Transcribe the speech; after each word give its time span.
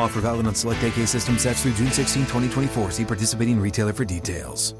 Offer 0.00 0.20
valid 0.20 0.46
on 0.46 0.54
select 0.54 0.82
AK 0.82 1.06
system 1.06 1.38
sets 1.38 1.62
through 1.62 1.74
June 1.74 1.90
16, 1.90 2.22
2024. 2.22 2.90
See 2.90 3.04
participating 3.04 3.60
retailer 3.60 3.92
for 3.92 4.04
details. 4.04 4.74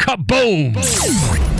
Kaboom! 0.00 0.74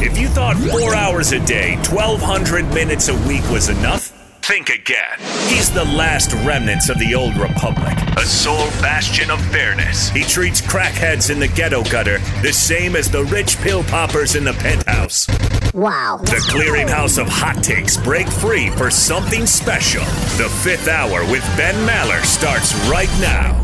If 0.01 0.19
you 0.19 0.29
thought 0.29 0.57
four 0.57 0.95
hours 0.95 1.33
a 1.33 1.45
day, 1.45 1.77
1,200 1.91 2.73
minutes 2.75 3.09
a 3.09 3.15
week 3.27 3.43
was 3.51 3.71
enough, 3.71 4.13
think 4.43 4.69
again. 4.69 5.19
He's 5.49 5.73
the 5.73 5.85
last 5.85 6.33
remnants 6.47 6.91
of 6.91 6.99
the 6.99 7.15
old 7.15 7.35
republic, 7.37 7.97
a 8.19 8.27
sole 8.27 8.69
bastion 8.83 9.31
of 9.31 9.41
fairness. 9.47 10.11
He 10.11 10.23
treats 10.25 10.61
crackheads 10.61 11.31
in 11.31 11.41
the 11.41 11.49
ghetto 11.49 11.83
gutter 11.85 12.19
the 12.43 12.53
same 12.53 12.95
as 12.95 13.11
the 13.11 13.25
rich 13.25 13.57
pill 13.59 13.83
poppers 13.85 14.37
in 14.37 14.45
the 14.45 14.53
penthouse. 14.53 15.27
Wow. 15.75 16.19
The 16.23 16.37
clearinghouse 16.37 17.21
of 17.21 17.27
hot 17.29 17.61
takes 17.61 17.97
break 17.97 18.29
free 18.29 18.71
for 18.71 18.93
something 18.93 19.45
special. 19.45 20.05
The 20.39 20.49
fifth 20.63 20.87
hour 20.87 21.23
with 21.29 21.43
Ben 21.57 21.75
Maller 21.85 22.25
starts 22.25 22.73
right 22.89 23.11
now. 23.21 23.61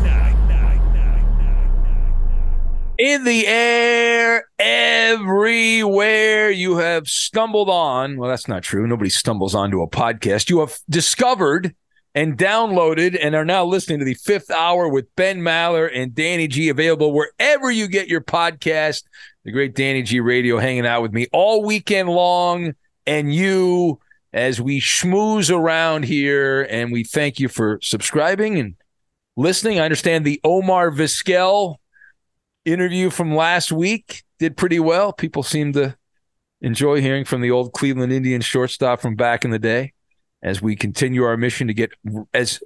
In 2.97 3.23
the 3.23 3.47
air, 3.47 4.43
everywhere 4.59 6.51
you 6.51 6.77
have 6.77 7.07
stumbled 7.07 7.69
on. 7.69 8.17
Well, 8.17 8.29
that's 8.29 8.49
not 8.49 8.61
true. 8.61 8.85
Nobody 8.85 9.09
stumbles 9.09 9.55
onto 9.55 9.81
a 9.81 9.87
podcast. 9.87 10.49
You 10.49 10.59
have 10.59 10.77
discovered 10.89 11.73
and 12.13 12.37
downloaded 12.37 13.17
and 13.21 13.35
are 13.35 13.45
now 13.45 13.63
listening 13.63 13.99
to 13.99 14.05
the 14.05 14.15
fifth 14.15 14.51
hour 14.51 14.87
with 14.87 15.13
Ben 15.15 15.39
Maller 15.39 15.89
and 15.93 16.13
Danny 16.13 16.47
G 16.47 16.69
available 16.69 17.13
wherever 17.13 17.71
you 17.71 17.87
get 17.87 18.07
your 18.07 18.21
podcast. 18.21 19.03
The 19.45 19.51
great 19.51 19.75
Danny 19.75 20.03
G 20.03 20.19
Radio 20.19 20.57
hanging 20.57 20.85
out 20.85 21.01
with 21.01 21.13
me 21.13 21.27
all 21.31 21.63
weekend 21.63 22.09
long 22.09 22.73
and 23.07 23.33
you 23.33 23.99
as 24.33 24.61
we 24.61 24.79
schmooze 24.79 25.53
around 25.53 26.03
here. 26.03 26.63
And 26.63 26.91
we 26.91 27.03
thank 27.03 27.39
you 27.39 27.47
for 27.47 27.79
subscribing 27.81 28.59
and 28.59 28.75
listening. 29.37 29.79
I 29.79 29.85
understand 29.85 30.25
the 30.25 30.41
Omar 30.43 30.91
Vizquel 30.91 31.77
interview 32.65 33.09
from 33.09 33.35
last 33.35 33.71
week 33.71 34.23
did 34.37 34.57
pretty 34.57 34.79
well. 34.79 35.13
People 35.13 35.43
seem 35.43 35.73
to 35.73 35.95
enjoy 36.59 37.01
hearing 37.01 37.25
from 37.25 37.41
the 37.41 37.51
old 37.51 37.73
Cleveland 37.73 38.11
Indians 38.11 38.45
shortstop 38.45 39.01
from 39.01 39.15
back 39.15 39.45
in 39.45 39.51
the 39.51 39.59
day 39.59 39.93
as 40.43 40.61
we 40.61 40.75
continue 40.75 41.23
our 41.23 41.37
mission 41.37 41.67
to 41.67 41.73
get 41.73 41.91
as 42.33 42.61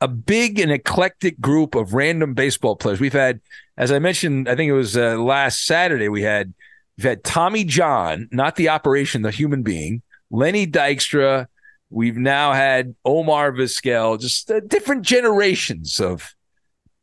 a 0.00 0.08
big 0.08 0.58
and 0.58 0.72
eclectic 0.72 1.40
group 1.40 1.74
of 1.74 1.94
random 1.94 2.34
baseball 2.34 2.76
players. 2.76 3.00
We've 3.00 3.12
had, 3.12 3.40
as 3.76 3.92
I 3.92 3.98
mentioned, 4.00 4.48
I 4.48 4.56
think 4.56 4.68
it 4.68 4.74
was 4.74 4.96
uh, 4.96 5.16
last 5.16 5.64
Saturday, 5.64 6.08
we 6.08 6.22
had 6.22 6.52
we've 6.96 7.04
had 7.04 7.24
Tommy 7.24 7.64
John, 7.64 8.28
not 8.32 8.56
the 8.56 8.68
operation, 8.68 9.22
the 9.22 9.30
human 9.30 9.62
being, 9.62 10.02
Lenny 10.30 10.66
Dykstra. 10.66 11.46
We've 11.88 12.16
now 12.16 12.52
had 12.52 12.96
Omar 13.04 13.52
Vizquel, 13.52 14.18
just 14.18 14.50
uh, 14.50 14.60
different 14.60 15.02
generations 15.02 16.00
of 16.00 16.34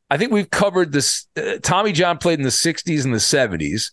I 0.09 0.17
think 0.17 0.31
we've 0.31 0.49
covered 0.49 0.91
this. 0.91 1.27
Uh, 1.37 1.57
Tommy 1.61 1.91
John 1.91 2.17
played 2.17 2.39
in 2.39 2.43
the 2.43 2.49
60s 2.49 3.05
and 3.05 3.13
the 3.13 3.17
70s, 3.17 3.91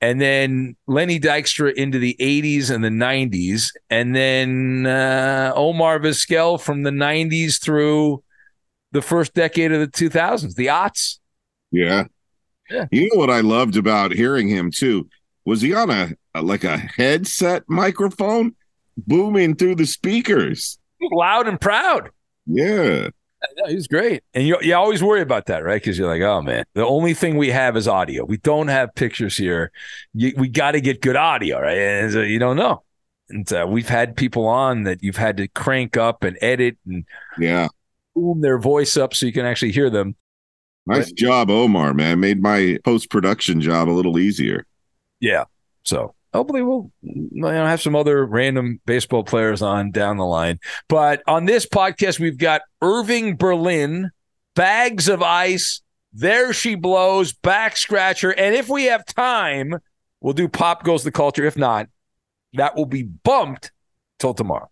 and 0.00 0.20
then 0.20 0.76
Lenny 0.86 1.18
Dykstra 1.18 1.72
into 1.74 1.98
the 1.98 2.16
80s 2.20 2.70
and 2.70 2.84
the 2.84 2.88
90s, 2.88 3.70
and 3.90 4.14
then 4.14 4.86
uh, 4.86 5.52
Omar 5.54 5.98
Vizquel 5.98 6.60
from 6.60 6.82
the 6.82 6.90
90s 6.90 7.60
through 7.60 8.22
the 8.92 9.02
first 9.02 9.34
decade 9.34 9.72
of 9.72 9.80
the 9.80 9.88
2000s, 9.88 10.54
the 10.54 10.66
aughts. 10.66 11.18
Yeah. 11.70 12.04
Yeah. 12.70 12.86
You 12.90 13.10
know 13.12 13.18
what 13.18 13.30
I 13.30 13.40
loved 13.40 13.76
about 13.76 14.12
hearing 14.12 14.48
him 14.48 14.70
too? 14.70 15.08
Was 15.44 15.60
he 15.60 15.74
on 15.74 15.90
a, 15.90 16.12
a 16.34 16.42
like 16.42 16.64
a 16.64 16.76
headset 16.76 17.64
microphone 17.68 18.54
booming 18.96 19.56
through 19.56 19.74
the 19.74 19.86
speakers? 19.86 20.78
Loud 21.12 21.46
and 21.46 21.60
proud. 21.60 22.10
Yeah. 22.46 23.08
Yeah, 23.56 23.68
he's 23.72 23.86
great. 23.88 24.22
And 24.34 24.46
you, 24.46 24.56
you 24.60 24.74
always 24.74 25.02
worry 25.02 25.20
about 25.20 25.46
that, 25.46 25.64
right? 25.64 25.80
Because 25.80 25.98
you're 25.98 26.08
like, 26.08 26.22
oh 26.22 26.42
man, 26.42 26.64
the 26.74 26.86
only 26.86 27.14
thing 27.14 27.36
we 27.36 27.50
have 27.50 27.76
is 27.76 27.88
audio. 27.88 28.24
We 28.24 28.36
don't 28.38 28.68
have 28.68 28.94
pictures 28.94 29.36
here. 29.36 29.72
You, 30.12 30.32
we 30.36 30.48
got 30.48 30.72
to 30.72 30.80
get 30.80 31.00
good 31.00 31.16
audio, 31.16 31.60
right? 31.60 31.76
And 31.78 32.12
so 32.12 32.20
you 32.20 32.38
don't 32.38 32.56
know. 32.56 32.82
And 33.30 33.50
uh, 33.52 33.66
we've 33.68 33.88
had 33.88 34.16
people 34.16 34.46
on 34.46 34.84
that 34.84 35.02
you've 35.02 35.16
had 35.16 35.36
to 35.38 35.48
crank 35.48 35.96
up 35.96 36.24
and 36.24 36.36
edit 36.42 36.76
and 36.86 37.04
Yeah. 37.38 37.68
boom 38.14 38.40
their 38.40 38.58
voice 38.58 38.96
up 38.96 39.14
so 39.14 39.26
you 39.26 39.32
can 39.32 39.46
actually 39.46 39.72
hear 39.72 39.90
them. 39.90 40.16
Nice 40.86 41.10
job, 41.12 41.50
Omar, 41.50 41.94
man. 41.94 42.20
Made 42.20 42.42
my 42.42 42.78
post 42.84 43.08
production 43.08 43.60
job 43.62 43.88
a 43.88 43.92
little 43.92 44.18
easier. 44.18 44.66
Yeah. 45.20 45.44
So 45.84 46.13
hopefully 46.34 46.62
we'll 46.62 46.90
you 47.02 47.28
know, 47.32 47.48
have 47.48 47.80
some 47.80 47.94
other 47.94 48.26
random 48.26 48.80
baseball 48.84 49.24
players 49.24 49.62
on 49.62 49.92
down 49.92 50.16
the 50.16 50.26
line. 50.26 50.58
But 50.88 51.22
on 51.26 51.46
this 51.46 51.64
podcast, 51.64 52.18
we've 52.18 52.38
got 52.38 52.62
Irving 52.82 53.36
Berlin, 53.36 54.10
Bags 54.54 55.08
of 55.08 55.22
Ice, 55.22 55.80
There 56.12 56.52
She 56.52 56.74
Blows, 56.74 57.32
Back 57.32 57.76
Scratcher. 57.76 58.32
And 58.32 58.54
if 58.54 58.68
we 58.68 58.84
have 58.84 59.06
time, 59.06 59.76
we'll 60.20 60.34
do 60.34 60.48
Pop 60.48 60.82
Goes 60.82 61.04
the 61.04 61.12
Culture. 61.12 61.44
If 61.44 61.56
not, 61.56 61.86
that 62.54 62.76
will 62.76 62.86
be 62.86 63.04
bumped 63.04 63.70
till 64.18 64.34
tomorrow. 64.34 64.68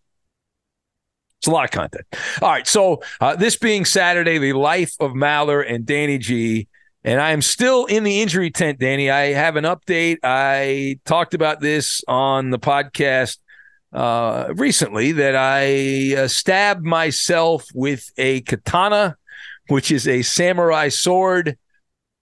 It's 1.39 1.49
a 1.49 1.51
lot 1.51 1.65
of 1.65 1.71
content. 1.73 2.05
All 2.41 2.51
right. 2.51 2.67
So, 2.69 3.03
uh, 3.21 3.35
this 3.35 3.57
being 3.57 3.85
Saturday, 3.85 4.39
the 4.39 4.53
life 4.53 4.95
of 5.01 5.13
Maller 5.13 5.65
and 5.69 5.85
Danny 5.85 6.19
G. 6.19 6.69
And 7.05 7.21
I 7.21 7.33
am 7.33 7.43
still 7.43 7.87
in 7.87 8.05
the 8.05 8.23
injury 8.23 8.51
tent, 8.51 8.79
Danny. 8.79 9.11
I 9.11 9.33
have 9.33 9.57
an 9.57 9.65
update. 9.65 10.19
I 10.23 11.01
talked 11.05 11.35
about 11.35 11.61
this 11.61 12.03
on 12.07 12.51
the 12.51 12.59
podcast 12.59 13.39
uh, 13.93 14.53
recently 14.55 15.13
that 15.13 15.35
I 15.35 16.23
uh, 16.23 16.29
stabbed 16.29 16.85
myself 16.85 17.67
with 17.75 18.09
a 18.17 18.43
katana 18.43 19.17
which 19.69 19.91
is 19.91 20.09
a 20.09 20.23
samurai 20.23 20.89
sword, 20.89 21.57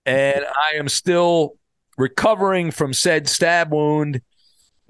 and 0.07 0.45
I 0.45 0.77
am 0.77 0.89
still 0.89 1.57
recovering 1.97 2.71
from 2.71 2.93
said 2.93 3.29
stab 3.29 3.73
wound. 3.73 4.23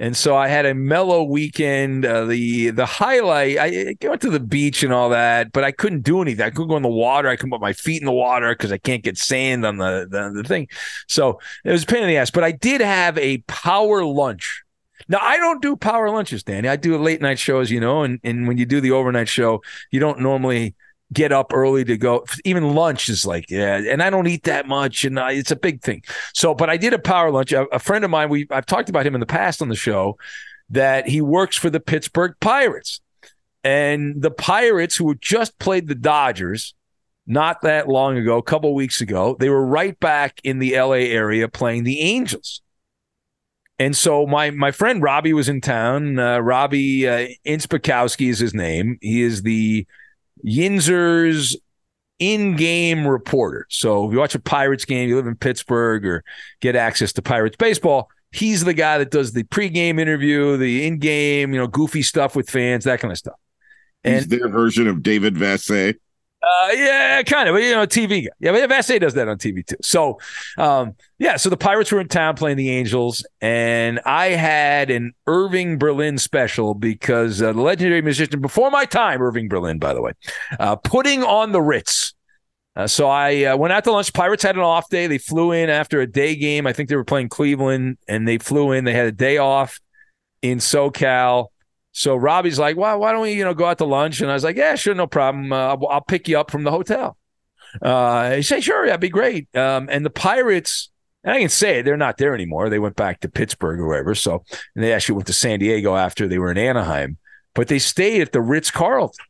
And 0.00 0.16
so 0.16 0.34
I 0.34 0.48
had 0.48 0.64
a 0.64 0.72
mellow 0.74 1.22
weekend. 1.22 2.06
Uh, 2.06 2.24
the 2.24 2.70
the 2.70 2.86
highlight, 2.86 3.58
I, 3.58 3.94
I 4.02 4.08
went 4.08 4.22
to 4.22 4.30
the 4.30 4.40
beach 4.40 4.82
and 4.82 4.94
all 4.94 5.10
that, 5.10 5.52
but 5.52 5.62
I 5.62 5.72
couldn't 5.72 6.04
do 6.04 6.22
anything. 6.22 6.42
I 6.42 6.48
couldn't 6.48 6.68
go 6.68 6.78
in 6.78 6.82
the 6.82 6.88
water. 6.88 7.28
I 7.28 7.36
couldn't 7.36 7.50
put 7.50 7.60
my 7.60 7.74
feet 7.74 8.00
in 8.00 8.06
the 8.06 8.12
water 8.12 8.54
because 8.54 8.72
I 8.72 8.78
can't 8.78 9.04
get 9.04 9.18
sand 9.18 9.66
on 9.66 9.76
the, 9.76 10.08
the 10.10 10.32
the 10.42 10.42
thing. 10.42 10.68
So 11.06 11.38
it 11.66 11.70
was 11.70 11.82
a 11.82 11.86
pain 11.86 12.02
in 12.02 12.08
the 12.08 12.16
ass. 12.16 12.30
But 12.30 12.44
I 12.44 12.52
did 12.52 12.80
have 12.80 13.18
a 13.18 13.38
power 13.46 14.02
lunch. 14.02 14.62
Now 15.08 15.18
I 15.20 15.36
don't 15.36 15.60
do 15.60 15.76
power 15.76 16.08
lunches, 16.08 16.42
Danny. 16.44 16.66
I 16.66 16.76
do 16.76 16.96
a 16.96 16.98
late 16.98 17.20
night 17.20 17.38
shows, 17.38 17.70
you 17.70 17.78
know, 17.78 18.02
and 18.02 18.20
and 18.24 18.48
when 18.48 18.56
you 18.56 18.64
do 18.64 18.80
the 18.80 18.92
overnight 18.92 19.28
show, 19.28 19.60
you 19.90 20.00
don't 20.00 20.20
normally 20.20 20.74
get 21.12 21.32
up 21.32 21.52
early 21.52 21.84
to 21.84 21.96
go. 21.96 22.24
Even 22.44 22.74
lunch 22.74 23.08
is 23.08 23.26
like, 23.26 23.50
yeah, 23.50 23.76
and 23.76 24.02
I 24.02 24.10
don't 24.10 24.26
eat 24.26 24.44
that 24.44 24.68
much, 24.68 25.04
and 25.04 25.18
I, 25.18 25.32
it's 25.32 25.50
a 25.50 25.56
big 25.56 25.82
thing. 25.82 26.02
So, 26.34 26.54
but 26.54 26.70
I 26.70 26.76
did 26.76 26.92
a 26.92 26.98
power 26.98 27.30
lunch. 27.30 27.52
A, 27.52 27.66
a, 27.74 27.78
friend 27.78 28.04
of 28.04 28.10
mine, 28.10 28.28
we 28.28 28.46
I've 28.50 28.66
talked 28.66 28.88
about 28.88 29.06
him 29.06 29.14
in 29.14 29.20
the 29.20 29.26
past 29.26 29.62
on 29.62 29.68
the 29.68 29.76
show, 29.76 30.16
that 30.70 31.08
he 31.08 31.20
works 31.20 31.56
for 31.56 31.70
the 31.70 31.80
Pittsburgh 31.80 32.34
Pirates, 32.40 33.00
and 33.64 34.22
the 34.22 34.30
Pirates 34.30 34.96
who 34.96 35.14
just 35.16 35.58
played 35.58 35.88
the 35.88 35.94
Dodgers 35.94 36.74
not 37.26 37.62
that 37.62 37.88
long 37.88 38.16
ago, 38.16 38.38
a 38.38 38.42
couple 38.42 38.74
weeks 38.74 39.00
ago, 39.00 39.36
they 39.38 39.48
were 39.48 39.64
right 39.64 39.98
back 40.00 40.40
in 40.42 40.58
the 40.58 40.76
LA 40.76 41.06
area 41.06 41.48
playing 41.48 41.84
the 41.84 42.00
Angels. 42.00 42.60
And 43.78 43.96
so 43.96 44.26
my 44.26 44.50
my 44.50 44.72
friend 44.72 45.02
Robbie 45.02 45.32
was 45.32 45.48
in 45.48 45.60
town. 45.60 46.18
Uh, 46.18 46.40
Robbie 46.40 47.08
uh, 47.08 47.28
Incmikoski 47.46 48.28
is 48.28 48.38
his 48.40 48.52
name. 48.52 48.98
He 49.00 49.22
is 49.22 49.42
the 49.42 49.86
Yinzer's 50.44 51.56
in-game 52.18 53.06
reporter. 53.06 53.66
So 53.70 54.06
if 54.06 54.12
you 54.12 54.18
watch 54.18 54.34
a 54.34 54.40
Pirates 54.40 54.84
game, 54.84 55.08
you 55.08 55.16
live 55.16 55.26
in 55.26 55.36
Pittsburgh 55.36 56.04
or 56.04 56.22
get 56.60 56.76
access 56.76 57.12
to 57.14 57.22
Pirates 57.22 57.56
baseball, 57.56 58.10
he's 58.32 58.64
the 58.64 58.74
guy 58.74 58.98
that 58.98 59.10
does 59.10 59.32
the 59.32 59.44
pregame 59.44 59.98
interview, 59.98 60.56
the 60.56 60.86
in-game, 60.86 61.52
you 61.52 61.58
know, 61.58 61.66
goofy 61.66 62.02
stuff 62.02 62.36
with 62.36 62.48
fans, 62.48 62.84
that 62.84 63.00
kind 63.00 63.10
of 63.10 63.18
stuff. 63.18 63.38
And 64.04 64.16
he's 64.16 64.28
their 64.28 64.48
version 64.48 64.86
of 64.86 65.02
David 65.02 65.34
Vassegh. 65.34 65.96
Uh, 66.42 66.70
yeah, 66.72 67.22
kind 67.22 67.48
of. 67.48 67.54
But, 67.54 67.62
You 67.62 67.72
know, 67.72 67.86
TV. 67.86 68.26
Yeah, 68.38 68.52
but 68.52 68.70
Vassegh 68.70 69.00
does 69.00 69.14
that 69.14 69.28
on 69.28 69.36
TV 69.36 69.64
too. 69.66 69.76
So, 69.82 70.18
um, 70.56 70.94
yeah. 71.18 71.36
So 71.36 71.50
the 71.50 71.56
Pirates 71.56 71.92
were 71.92 72.00
in 72.00 72.08
town 72.08 72.34
playing 72.36 72.56
the 72.56 72.70
Angels, 72.70 73.26
and 73.42 74.00
I 74.06 74.28
had 74.28 74.90
an 74.90 75.12
Irving 75.26 75.78
Berlin 75.78 76.16
special 76.16 76.74
because 76.74 77.42
uh, 77.42 77.52
the 77.52 77.60
legendary 77.60 78.00
musician 78.00 78.40
before 78.40 78.70
my 78.70 78.86
time, 78.86 79.20
Irving 79.20 79.48
Berlin, 79.48 79.78
by 79.78 79.92
the 79.92 80.00
way, 80.00 80.12
uh, 80.58 80.76
putting 80.76 81.22
on 81.22 81.52
the 81.52 81.60
Ritz. 81.60 82.14
Uh, 82.74 82.86
so 82.86 83.08
I 83.08 83.44
uh, 83.44 83.56
went 83.56 83.72
out 83.72 83.84
to 83.84 83.92
lunch. 83.92 84.12
Pirates 84.12 84.42
had 84.42 84.56
an 84.56 84.62
off 84.62 84.88
day. 84.88 85.06
They 85.08 85.18
flew 85.18 85.52
in 85.52 85.68
after 85.68 86.00
a 86.00 86.06
day 86.06 86.36
game. 86.36 86.66
I 86.66 86.72
think 86.72 86.88
they 86.88 86.96
were 86.96 87.04
playing 87.04 87.28
Cleveland, 87.28 87.98
and 88.08 88.26
they 88.26 88.38
flew 88.38 88.72
in. 88.72 88.84
They 88.84 88.94
had 88.94 89.06
a 89.06 89.12
day 89.12 89.36
off 89.36 89.78
in 90.40 90.58
SoCal. 90.58 91.48
So 92.00 92.16
Robbie's 92.16 92.58
like, 92.58 92.78
well, 92.78 92.98
why 92.98 93.12
don't 93.12 93.20
we, 93.20 93.34
you 93.34 93.44
know, 93.44 93.52
go 93.52 93.66
out 93.66 93.76
to 93.76 93.84
lunch? 93.84 94.22
And 94.22 94.30
I 94.30 94.32
was 94.32 94.42
like, 94.42 94.56
yeah, 94.56 94.74
sure, 94.74 94.94
no 94.94 95.06
problem. 95.06 95.52
Uh, 95.52 95.76
I'll, 95.76 96.00
pick 96.00 96.28
you 96.28 96.40
up 96.40 96.50
from 96.50 96.64
the 96.64 96.70
hotel. 96.70 97.18
Uh, 97.82 98.36
he 98.36 98.42
said, 98.42 98.64
sure, 98.64 98.86
that'd 98.86 99.02
be 99.02 99.10
great. 99.10 99.54
Um, 99.54 99.86
and 99.92 100.02
the 100.02 100.08
Pirates, 100.08 100.88
and 101.22 101.34
I 101.34 101.40
can 101.40 101.50
say 101.50 101.80
it, 101.80 101.82
they're 101.82 101.98
not 101.98 102.16
there 102.16 102.34
anymore. 102.34 102.70
They 102.70 102.78
went 102.78 102.96
back 102.96 103.20
to 103.20 103.28
Pittsburgh 103.28 103.80
or 103.80 103.86
wherever. 103.86 104.14
So, 104.14 104.42
and 104.74 104.82
they 104.82 104.94
actually 104.94 105.16
went 105.16 105.26
to 105.26 105.34
San 105.34 105.58
Diego 105.58 105.94
after 105.94 106.26
they 106.26 106.38
were 106.38 106.50
in 106.50 106.56
Anaheim, 106.56 107.18
but 107.54 107.68
they 107.68 107.78
stayed 107.78 108.22
at 108.22 108.32
the 108.32 108.40
Ritz 108.40 108.70
Carlton. 108.70 109.26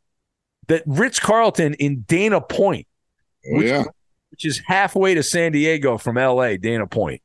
The 0.68 0.80
Ritz 0.86 1.18
Carlton 1.18 1.74
in 1.74 2.02
Dana 2.02 2.40
Point, 2.40 2.86
which, 3.46 3.66
yeah. 3.66 3.82
which 4.30 4.44
is 4.44 4.62
halfway 4.64 5.14
to 5.14 5.24
San 5.24 5.50
Diego 5.50 5.98
from 5.98 6.14
LA, 6.14 6.56
Dana 6.56 6.86
Point 6.86 7.20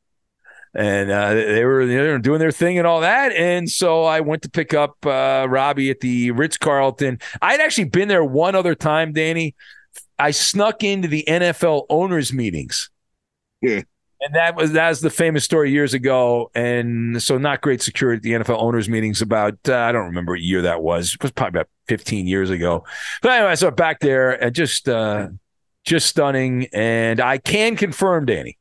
and 0.75 1.10
uh, 1.10 1.33
they 1.33 1.63
were 1.63 1.86
they 1.86 1.98
were 1.98 2.19
doing 2.19 2.39
their 2.39 2.51
thing 2.51 2.77
and 2.77 2.86
all 2.86 3.01
that. 3.01 3.31
And 3.31 3.69
so 3.69 4.04
I 4.04 4.19
went 4.19 4.42
to 4.44 4.50
pick 4.50 4.74
up 4.74 5.04
uh, 5.06 5.48
Robbie 5.50 5.89
at 5.89 6.01
the 6.01 6.31
Ritz 6.31 6.57
Carlton. 6.57 7.19
I'd 7.42 7.62
actually 7.62 7.86
been 7.86 8.07
there 8.07 8.24
one 8.24 8.56
other 8.56 8.75
time, 8.75 9.13
Danny. 9.13 9.56
I 10.19 10.31
snuck 10.31 10.83
into 10.83 11.07
the 11.07 11.24
NFL 11.27 11.86
owners 11.89 12.33
meetings. 12.33 12.89
Yeah. 13.62 13.81
And 14.22 14.33
that 14.33 14.56
was 14.56 14.72
that's 14.72 15.01
the 15.01 15.10
famous 15.10 15.44
story 15.44 15.72
years 15.72 15.94
ago, 15.94 16.50
and 16.56 17.22
so 17.22 17.38
not 17.38 17.62
great 17.62 17.81
security 17.81 18.33
at 18.33 18.45
the 18.45 18.54
NFL 18.54 18.62
owners 18.62 18.88
meetings. 18.89 19.22
About 19.22 19.57
uh, 19.68 19.75
I 19.75 19.92
don't 19.92 20.06
remember 20.06 20.31
what 20.31 20.42
year 20.42 20.62
that 20.63 20.81
was. 20.81 21.13
It 21.13 21.22
was 21.22 21.31
probably 21.31 21.60
about 21.60 21.69
15 21.89 22.25
years 22.25 22.50
ago. 22.50 22.86
But 23.22 23.33
anyway, 23.33 23.56
so 23.56 23.72
back 23.72 24.00
there 24.00 24.31
and 24.31 24.56
just 24.56 24.88
uh, 24.88 25.27
just 25.83 26.07
stunning. 26.07 26.68
And 26.74 27.19
I 27.19 27.38
can 27.38 27.75
confirm, 27.75 28.25
Danny, 28.25 28.57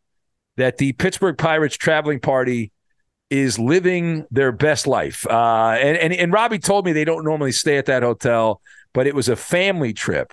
that 0.56 0.78
the 0.78 0.92
Pittsburgh 0.92 1.36
Pirates 1.36 1.76
traveling 1.76 2.20
party 2.20 2.72
is 3.30 3.58
living 3.58 4.26
their 4.30 4.52
best 4.52 4.86
life. 4.86 5.26
Uh, 5.26 5.76
and, 5.80 5.96
and, 5.96 6.12
and 6.12 6.32
Robbie 6.32 6.58
told 6.58 6.84
me 6.84 6.92
they 6.92 7.04
don't 7.04 7.24
normally 7.24 7.52
stay 7.52 7.78
at 7.78 7.86
that 7.86 8.02
hotel, 8.02 8.60
but 8.92 9.06
it 9.06 9.14
was 9.14 9.28
a 9.28 9.36
family 9.36 9.92
trip. 9.92 10.32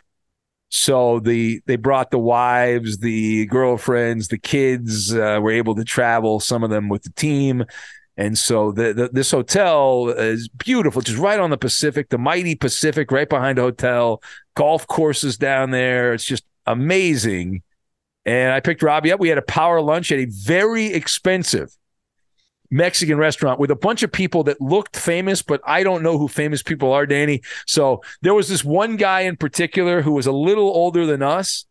So 0.69 1.19
the 1.19 1.62
they 1.65 1.75
brought 1.75 2.12
the 2.12 2.19
wives, 2.19 3.00
the 3.00 3.45
girlfriends, 3.47 4.29
the 4.29 4.38
kids 4.38 5.13
uh, 5.13 5.39
were 5.41 5.51
able 5.51 5.75
to 5.75 5.83
travel. 5.83 6.39
Some 6.39 6.63
of 6.63 6.69
them 6.69 6.88
with 6.88 7.03
the 7.03 7.12
team, 7.12 7.65
and 8.15 8.38
so 8.38 8.71
the, 8.71 8.94
the, 8.94 9.09
this 9.12 9.31
hotel 9.31 10.09
is 10.09 10.47
beautiful, 10.47 11.01
just 11.01 11.18
right 11.18 11.39
on 11.39 11.50
the 11.50 11.57
Pacific, 11.57 12.09
the 12.09 12.18
mighty 12.18 12.56
Pacific, 12.56 13.12
right 13.12 13.27
behind 13.27 13.57
the 13.57 13.63
hotel. 13.63 14.21
Golf 14.56 14.85
courses 14.88 15.38
down 15.38 15.71
there. 15.71 16.13
It's 16.13 16.23
just 16.23 16.45
amazing. 16.65 17.63
And 18.25 18.51
I 18.51 18.59
picked 18.59 18.83
Robbie 18.83 19.12
up. 19.12 19.19
We 19.19 19.29
had 19.29 19.38
a 19.38 19.44
power 19.44 19.81
lunch 19.81 20.12
at 20.12 20.19
a 20.19 20.25
very 20.25 20.88
expensive 20.88 21.75
Mexican 22.69 23.18
restaurant 23.18 23.59
with 23.59 23.71
a 23.71 23.75
bunch 23.75 24.03
of 24.03 24.12
people 24.12 24.44
that 24.44 24.62
looked 24.62 24.95
famous, 24.95 25.41
but 25.41 25.62
I 25.65 25.83
don't 25.83 26.03
know 26.03 26.18
who 26.18 26.27
famous 26.27 26.63
people 26.63 26.94
are, 26.94 27.06
Danny. 27.06 27.41
So 27.68 28.01
there 28.21 28.33
was 28.33 28.47
this 28.47 28.63
one 28.63 28.95
guy 28.95 29.21
in 29.21 29.35
particular 29.35 30.01
who 30.01 30.13
was 30.13 30.25
a 30.25 30.31
little 30.31 30.69
older 30.69 31.06
than 31.06 31.21
us, 31.21 31.65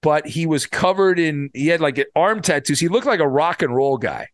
but 0.00 0.26
he 0.26 0.46
was 0.46 0.64
covered 0.64 1.18
in, 1.18 1.50
he 1.52 1.66
had 1.66 1.80
like 1.80 2.04
arm 2.16 2.40
tattoos. 2.40 2.80
He 2.80 2.88
looked 2.88 3.06
like 3.06 3.20
a 3.20 3.28
rock 3.28 3.60
and 3.60 3.74
roll 3.74 3.98
guy. 3.98 4.28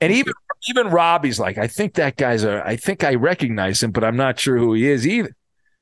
And 0.00 0.12
even 0.12 0.32
even 0.68 0.88
Robbie's 0.88 1.40
like, 1.40 1.58
I 1.58 1.66
think 1.66 1.94
that 1.94 2.16
guy's 2.16 2.44
a, 2.44 2.62
I 2.66 2.76
think 2.76 3.04
I 3.04 3.14
recognize 3.14 3.82
him, 3.82 3.90
but 3.90 4.04
I'm 4.04 4.16
not 4.16 4.38
sure 4.38 4.58
who 4.58 4.74
he 4.74 4.88
is 4.88 5.06
either. 5.06 5.34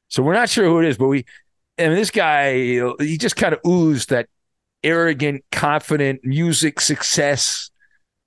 So 0.08 0.23
we're 0.23 0.34
not 0.34 0.49
sure 0.49 0.64
who 0.64 0.78
it 0.78 0.87
is, 0.87 0.99
but 0.99 1.08
we, 1.08 1.25
and 1.78 1.94
this 1.94 2.11
guy, 2.11 2.55
he 2.99 3.19
just 3.19 3.37
kind 3.37 3.52
of 3.52 3.61
oozed 3.67 4.11
that 4.11 4.28
arrogant, 4.87 5.44
confident 5.50 6.21
music 6.23 6.81
success. 6.81 7.71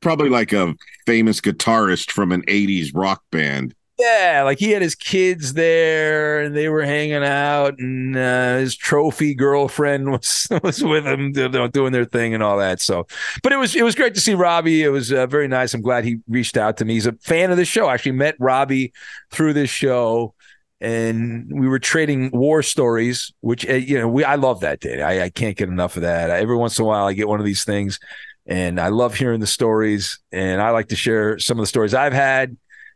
Probably 0.02 0.30
like 0.30 0.54
a 0.54 0.76
famous 1.06 1.42
guitarist 1.42 2.12
from 2.12 2.32
an 2.32 2.44
80s 2.44 2.92
rock 2.94 3.24
band. 3.32 3.74
Yeah, 3.98 4.44
like 4.46 4.60
he 4.60 4.72
had 4.72 4.82
his 4.82 4.96
kids 4.96 5.54
there 5.54 6.40
and 6.40 6.56
they 6.56 6.70
were 6.70 6.84
hanging 6.84 7.24
out, 7.24 7.80
and 7.80 8.16
uh, 8.16 8.58
his 8.58 8.78
trophy 8.78 9.36
girlfriend 9.36 10.10
was 10.12 10.48
was 10.64 10.82
with 10.82 11.06
him 11.06 11.34
doing 11.34 11.92
their 11.92 12.06
thing 12.06 12.34
and 12.34 12.42
all 12.42 12.58
that. 12.60 12.82
So, 12.82 13.08
but 13.44 13.52
it 13.52 13.58
was 13.58 13.76
it 13.76 13.84
was 13.84 13.96
great 13.96 14.16
to 14.16 14.22
see 14.22 14.36
Robbie. 14.36 14.84
It 14.84 14.90
was 14.90 15.12
uh, 15.12 15.28
very 15.28 15.50
nice. 15.50 15.74
I'm 15.74 15.82
glad 15.82 16.06
he 16.06 16.20
reached 16.30 16.56
out 16.56 16.78
to 16.78 16.86
me. 16.86 16.94
He's 16.94 17.08
a 17.08 17.14
fan 17.14 17.52
of 17.52 17.58
the 17.58 17.66
show. 17.66 17.88
I 17.88 17.96
actually 17.96 18.14
met 18.14 18.36
Robbie 18.40 18.94
through 19.32 19.52
this 19.52 19.70
show 19.70 20.34
and 20.82 21.52
we 21.52 21.68
were 21.68 21.80
trading 21.80 22.32
war 22.32 22.64
stories, 22.64 23.34
which 23.42 23.68
uh, 23.68 23.74
you 23.74 24.00
know 24.00 24.08
we 24.08 24.24
I 24.24 24.36
love 24.36 24.62
that 24.62 24.80
day. 24.80 25.02
I, 25.02 25.26
I 25.26 25.30
can't 25.30 25.58
get 25.58 25.70
enough 25.70 25.96
of 25.96 26.04
that. 26.04 26.30
Every 26.30 26.56
once 26.56 26.78
in 26.80 26.86
a 26.86 26.88
while, 26.88 27.06
I 27.06 27.14
get 27.14 27.28
one 27.28 27.40
of 27.40 27.46
these 27.46 27.64
things, 27.64 28.00
and 28.46 28.80
I 28.80 28.88
love 28.88 29.16
hearing 29.16 29.40
the 29.40 29.48
stories. 29.48 30.20
And 30.32 30.62
I 30.62 30.72
like 30.72 30.88
to 30.90 30.96
share 30.96 31.38
some 31.40 31.58
of 31.60 31.64
the 31.64 31.68
stories 31.68 31.94
I've 31.94 32.14
had 32.14 32.56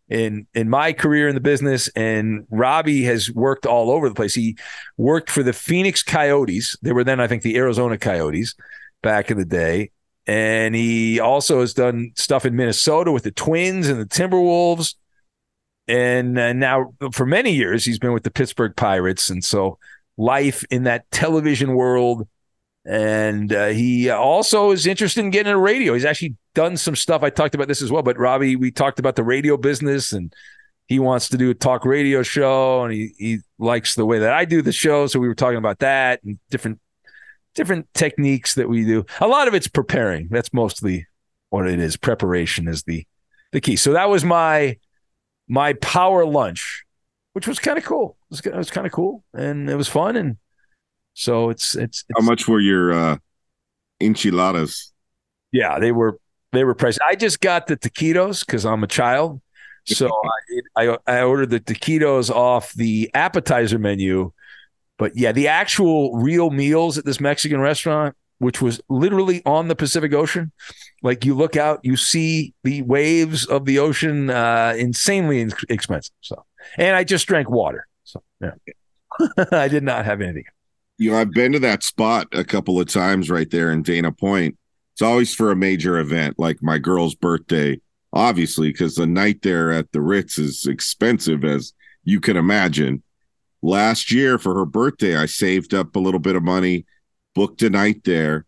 in 0.09 0.47
in 0.53 0.69
my 0.69 0.93
career 0.93 1.27
in 1.27 1.35
the 1.35 1.41
business. 1.41 1.89
And 1.89 2.47
Robbie 2.49 3.03
has 3.03 3.29
worked 3.31 3.65
all 3.65 3.91
over 3.91 4.07
the 4.07 4.15
place. 4.15 4.33
He 4.33 4.57
worked 4.97 5.29
for 5.29 5.43
the 5.43 5.53
Phoenix 5.53 6.03
Coyotes. 6.03 6.77
They 6.81 6.93
were 6.93 7.03
then, 7.03 7.19
I 7.19 7.27
think, 7.27 7.43
the 7.43 7.57
Arizona 7.57 7.97
Coyotes 7.97 8.55
back 9.01 9.29
in 9.29 9.37
the 9.37 9.45
day. 9.45 9.91
And 10.25 10.73
he 10.73 11.19
also 11.19 11.59
has 11.59 11.73
done 11.73 12.13
stuff 12.15 12.45
in 12.45 12.55
Minnesota 12.55 13.11
with 13.11 13.23
the 13.23 13.31
Twins 13.31 13.89
and 13.89 13.99
the 13.99 14.05
Timberwolves 14.05 14.95
and 15.87 16.37
uh, 16.37 16.53
now 16.53 16.93
for 17.11 17.25
many 17.25 17.53
years 17.53 17.85
he's 17.85 17.99
been 17.99 18.13
with 18.13 18.23
the 18.23 18.31
Pittsburgh 18.31 18.75
Pirates, 18.75 19.29
and 19.29 19.43
so 19.43 19.77
life 20.17 20.63
in 20.69 20.83
that 20.83 21.09
television 21.11 21.75
world. 21.75 22.27
And 22.85 23.53
uh, 23.53 23.67
he 23.67 24.09
also 24.09 24.71
is 24.71 24.85
interested 24.85 25.21
in 25.21 25.29
getting 25.29 25.53
a 25.53 25.57
radio. 25.57 25.93
He's 25.93 26.03
actually 26.03 26.35
done 26.53 26.75
some 26.75 26.97
stuff. 26.97 27.23
I 27.23 27.29
talked 27.29 27.55
about 27.55 27.69
this 27.69 27.81
as 27.81 27.89
well, 27.89 28.03
but 28.03 28.19
Robbie, 28.19 28.57
we 28.57 28.71
talked 28.71 28.99
about 28.99 29.15
the 29.15 29.23
radio 29.23 29.55
business, 29.55 30.11
and 30.11 30.33
he 30.87 30.99
wants 30.99 31.29
to 31.29 31.37
do 31.37 31.49
a 31.49 31.53
talk 31.53 31.85
radio 31.85 32.23
show, 32.23 32.83
and 32.83 32.93
he 32.93 33.13
he 33.17 33.39
likes 33.57 33.95
the 33.95 34.05
way 34.05 34.19
that 34.19 34.33
I 34.33 34.45
do 34.45 34.61
the 34.61 34.73
show. 34.73 35.07
So 35.07 35.19
we 35.19 35.27
were 35.27 35.35
talking 35.35 35.57
about 35.57 35.79
that 35.79 36.21
and 36.23 36.37
different 36.49 36.79
different 37.55 37.87
techniques 37.93 38.55
that 38.55 38.67
we 38.67 38.83
do. 38.83 39.05
A 39.21 39.27
lot 39.27 39.47
of 39.47 39.53
it's 39.53 39.67
preparing. 39.67 40.27
That's 40.29 40.53
mostly 40.53 41.07
what 41.49 41.67
it 41.67 41.79
is. 41.79 41.95
Preparation 41.95 42.67
is 42.67 42.83
the 42.83 43.05
the 43.53 43.61
key. 43.61 43.75
So 43.75 43.93
that 43.93 44.09
was 44.09 44.25
my 44.25 44.77
my 45.47 45.73
power 45.73 46.25
lunch, 46.25 46.85
which 47.33 47.47
was 47.47 47.59
kind 47.59 47.77
of 47.77 47.83
cool. 47.85 48.17
It 48.31 48.43
was, 48.45 48.55
was 48.57 48.71
kind 48.71 48.88
of 48.88 48.93
cool 48.93 49.23
and 49.33 49.69
it 49.69 49.75
was 49.75 49.88
fun. 49.88 50.15
And 50.15 50.38
So 51.13 51.50
it's 51.50 51.75
it's, 51.75 52.05
it's 52.09 52.17
How 52.17 52.23
much 52.25 52.47
were 52.47 52.59
your 52.59 52.93
uh, 52.93 53.17
enchiladas? 54.01 54.93
yeah, 55.51 55.79
they 55.79 55.91
were 55.91 56.17
they 56.51 56.63
were 56.63 56.75
priced. 56.75 57.00
I 57.07 57.15
just 57.15 57.41
got 57.41 57.67
the 57.67 57.77
taquitos 57.77 58.45
because 58.45 58.65
I'm 58.65 58.83
a 58.83 58.88
child. 58.88 59.41
So 59.85 60.09
I, 60.77 60.85
I 60.85 60.97
I 61.07 61.21
ordered 61.23 61.50
the 61.50 61.59
taquitos 61.59 62.29
off 62.29 62.73
the 62.73 63.09
appetizer 63.13 63.79
menu, 63.79 64.31
but 64.97 65.13
yeah, 65.17 65.31
the 65.31 65.50
actual 65.50 66.15
real 66.17 66.51
meals 66.51 66.97
at 66.97 67.05
this 67.05 67.19
Mexican 67.21 67.62
restaurant, 67.62 68.15
which 68.43 68.62
was 68.62 68.81
literally 68.89 69.41
on 69.45 69.67
the 69.67 69.75
Pacific 69.75 70.13
Ocean, 70.13 70.51
like 71.01 71.25
you 71.25 71.33
look 71.33 71.55
out, 71.55 71.79
you 71.83 71.95
see 71.95 72.53
the 72.63 72.81
waves 72.83 73.45
of 73.45 73.65
the 73.65 73.79
ocean, 73.79 74.29
uh, 74.29 74.75
insanely 74.77 75.41
in- 75.41 75.53
expensive. 75.69 76.13
So, 76.21 76.45
and 76.77 76.95
I 76.95 77.03
just 77.03 77.27
drank 77.27 77.50
water. 77.50 77.88
So 78.03 78.21
yeah, 78.41 78.51
I 79.51 79.67
did 79.67 79.83
not 79.83 80.05
have 80.05 80.21
anything. 80.21 80.45
You 80.97 81.12
know, 81.12 81.17
I've 81.17 81.31
been 81.31 81.53
to 81.53 81.59
that 81.59 81.83
spot 81.83 82.27
a 82.33 82.43
couple 82.43 82.79
of 82.79 82.88
times 82.88 83.29
right 83.29 83.50
there 83.50 83.71
in 83.71 83.81
Dana 83.81 84.12
Point. 84.12 84.57
It's 84.93 85.01
always 85.01 85.33
for 85.33 85.51
a 85.51 85.55
major 85.55 85.97
event, 85.97 86.38
like 86.38 86.62
my 86.62 86.77
girl's 86.77 87.15
birthday, 87.15 87.79
obviously, 88.12 88.69
because 88.69 88.95
the 88.95 89.07
night 89.07 89.41
there 89.41 89.71
at 89.71 89.91
the 89.91 90.01
Ritz 90.01 90.38
is 90.38 90.67
expensive 90.67 91.43
as 91.43 91.73
you 92.03 92.19
can 92.19 92.38
imagine. 92.38 93.01
Last 93.63 94.12
year 94.12 94.38
for 94.38 94.53
her 94.55 94.65
birthday, 94.65 95.15
I 95.15 95.25
saved 95.25 95.73
up 95.73 95.95
a 95.95 96.00
little 96.00 96.19
bit 96.19 96.35
of 96.35 96.43
money, 96.43 96.85
booked 97.35 97.61
a 97.61 97.69
night 97.69 98.03
there. 98.03 98.45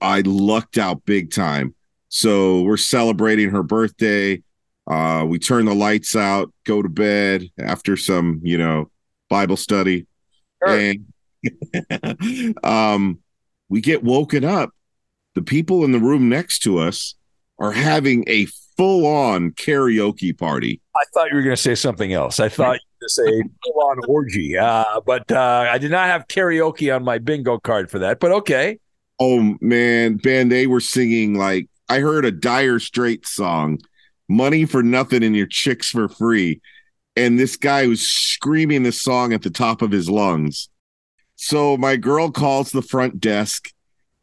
I 0.00 0.22
lucked 0.24 0.78
out 0.78 1.04
big 1.04 1.30
time. 1.30 1.74
So 2.08 2.62
we're 2.62 2.76
celebrating 2.76 3.50
her 3.50 3.62
birthday. 3.62 4.42
Uh, 4.86 5.24
we 5.26 5.38
turn 5.38 5.64
the 5.64 5.74
lights 5.74 6.14
out, 6.14 6.52
go 6.64 6.80
to 6.80 6.88
bed 6.88 7.48
after 7.58 7.96
some, 7.96 8.40
you 8.44 8.58
know, 8.58 8.90
Bible 9.28 9.56
study. 9.56 10.06
And 10.66 11.06
um, 12.64 13.18
we 13.68 13.80
get 13.80 14.04
woken 14.04 14.44
up. 14.44 14.70
The 15.34 15.42
people 15.42 15.84
in 15.84 15.92
the 15.92 15.98
room 15.98 16.28
next 16.28 16.60
to 16.60 16.78
us 16.78 17.14
are 17.58 17.72
having 17.72 18.24
a 18.26 18.46
full 18.76 19.06
on 19.06 19.50
karaoke 19.52 20.36
party. 20.36 20.80
I 20.94 21.04
thought 21.12 21.30
you 21.30 21.36
were 21.36 21.42
going 21.42 21.56
to 21.56 21.60
say 21.60 21.74
something 21.74 22.12
else. 22.12 22.40
I 22.40 22.48
thought 22.48 22.78
to 23.06 23.12
say 23.12 23.42
full 23.64 23.82
on 23.82 23.98
orgy, 24.08 24.56
uh, 24.56 25.00
but 25.04 25.30
uh, 25.30 25.68
I 25.70 25.78
did 25.78 25.90
not 25.90 26.06
have 26.06 26.26
karaoke 26.28 26.94
on 26.94 27.04
my 27.04 27.18
bingo 27.18 27.58
card 27.58 27.90
for 27.90 28.00
that. 28.00 28.20
But 28.20 28.32
okay, 28.32 28.78
Oh 29.18 29.56
man, 29.60 30.16
Ben, 30.16 30.48
they 30.48 30.66
were 30.66 30.80
singing 30.80 31.38
like 31.38 31.68
I 31.88 32.00
heard 32.00 32.24
a 32.24 32.30
Dire 32.30 32.78
Straits 32.78 33.30
song, 33.30 33.78
"Money 34.28 34.66
for 34.66 34.82
Nothing 34.82 35.22
and 35.24 35.34
Your 35.34 35.46
Chicks 35.46 35.88
for 35.88 36.08
Free," 36.08 36.60
and 37.14 37.38
this 37.38 37.56
guy 37.56 37.86
was 37.86 38.02
screaming 38.02 38.82
this 38.82 39.00
song 39.00 39.32
at 39.32 39.42
the 39.42 39.50
top 39.50 39.80
of 39.80 39.90
his 39.90 40.10
lungs. 40.10 40.68
So 41.36 41.76
my 41.76 41.96
girl 41.96 42.30
calls 42.30 42.70
the 42.70 42.82
front 42.82 43.20
desk. 43.20 43.72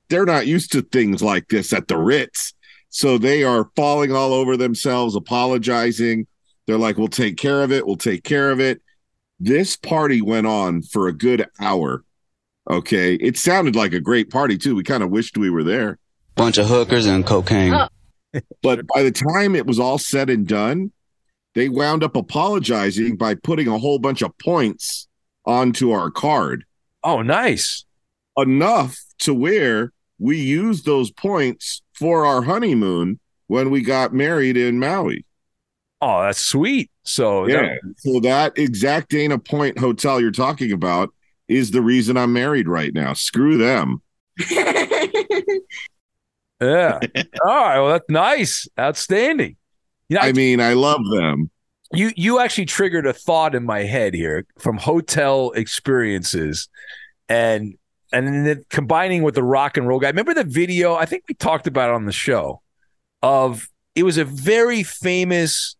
They're 0.09 0.25
not 0.25 0.47
used 0.47 0.71
to 0.73 0.81
things 0.83 1.23
like 1.23 1.47
this 1.47 1.73
at 1.73 1.87
the 1.87 1.97
Ritz, 1.97 2.53
so 2.89 3.17
they 3.17 3.43
are 3.43 3.71
falling 3.75 4.11
all 4.11 4.33
over 4.33 4.57
themselves, 4.57 5.15
apologizing. 5.15 6.27
They're 6.65 6.77
like, 6.77 6.97
"We'll 6.97 7.07
take 7.07 7.37
care 7.37 7.61
of 7.63 7.71
it. 7.71 7.85
We'll 7.85 7.97
take 7.97 8.23
care 8.23 8.51
of 8.51 8.59
it." 8.59 8.81
This 9.39 9.75
party 9.75 10.21
went 10.21 10.47
on 10.47 10.81
for 10.81 11.07
a 11.07 11.13
good 11.13 11.47
hour. 11.59 12.03
Okay. 12.69 13.15
It 13.15 13.37
sounded 13.37 13.75
like 13.75 13.93
a 13.93 13.99
great 13.99 14.29
party 14.29 14.57
too. 14.57 14.75
We 14.75 14.83
kind 14.83 15.03
of 15.03 15.09
wished 15.09 15.37
we 15.37 15.49
were 15.49 15.63
there. 15.63 15.99
bunch 16.35 16.57
of 16.57 16.67
hookers 16.67 17.05
and 17.05 17.25
cocaine. 17.25 17.73
Oh. 17.73 17.87
But 18.61 18.87
by 18.87 19.03
the 19.03 19.11
time 19.11 19.55
it 19.55 19.67
was 19.67 19.79
all 19.79 19.97
said 19.97 20.29
and 20.29 20.47
done, 20.47 20.91
they 21.53 21.69
wound 21.69 22.03
up 22.03 22.15
apologizing 22.15 23.15
by 23.17 23.35
putting 23.35 23.67
a 23.67 23.77
whole 23.77 23.99
bunch 23.99 24.21
of 24.23 24.35
points 24.39 25.07
onto 25.45 25.91
our 25.91 26.09
card. 26.09 26.63
oh 27.03 27.21
nice. 27.21 27.85
Enough 28.37 28.97
to 29.19 29.33
where 29.33 29.91
we 30.17 30.37
used 30.39 30.85
those 30.85 31.11
points 31.11 31.81
for 31.93 32.25
our 32.25 32.41
honeymoon 32.41 33.19
when 33.47 33.69
we 33.69 33.81
got 33.81 34.13
married 34.13 34.57
in 34.57 34.79
Maui. 34.79 35.25
Oh, 36.05 36.21
that's 36.23 36.39
sweet. 36.39 36.91
So 37.03 37.47
Yeah. 37.47 37.75
So 37.97 38.19
that 38.21 38.57
exact 38.57 39.09
Dana 39.09 39.39
Point 39.39 39.77
hotel 39.77 40.19
you're 40.19 40.31
talking 40.31 40.71
about 40.73 41.13
is 41.47 41.71
the 41.71 41.81
reason 41.81 42.17
I'm 42.17 42.33
married 42.33 42.67
right 42.67 42.93
now. 42.93 43.13
Screw 43.13 43.57
them. 43.57 44.01
yeah. 44.51 45.59
All 46.59 46.99
right. 47.45 47.79
Well, 47.79 47.89
that's 47.89 48.09
nice. 48.09 48.67
Outstanding. 48.77 49.55
You 50.09 50.17
know, 50.17 50.23
I 50.23 50.33
mean, 50.33 50.59
I 50.59 50.73
love 50.73 51.01
them. 51.11 51.49
you 51.93 52.11
you 52.17 52.39
actually 52.39 52.65
triggered 52.65 53.07
a 53.07 53.13
thought 53.13 53.55
in 53.55 53.63
my 53.63 53.83
head 53.83 54.13
here 54.13 54.45
from 54.59 54.77
hotel 54.77 55.51
experiences, 55.51 56.67
and 57.29 57.75
and 58.11 58.45
then 58.45 58.63
combining 58.69 59.23
with 59.23 59.35
the 59.35 59.43
rock 59.43 59.77
and 59.77 59.87
roll 59.87 59.99
guy. 59.99 60.09
Remember 60.09 60.33
the 60.33 60.43
video? 60.43 60.95
I 60.95 61.05
think 61.05 61.23
we 61.29 61.35
talked 61.35 61.67
about 61.67 61.89
it 61.89 61.93
on 61.95 62.05
the 62.05 62.11
show. 62.11 62.61
Of 63.21 63.69
it 63.95 64.03
was 64.03 64.17
a 64.17 64.25
very 64.25 64.83
famous 64.83 65.77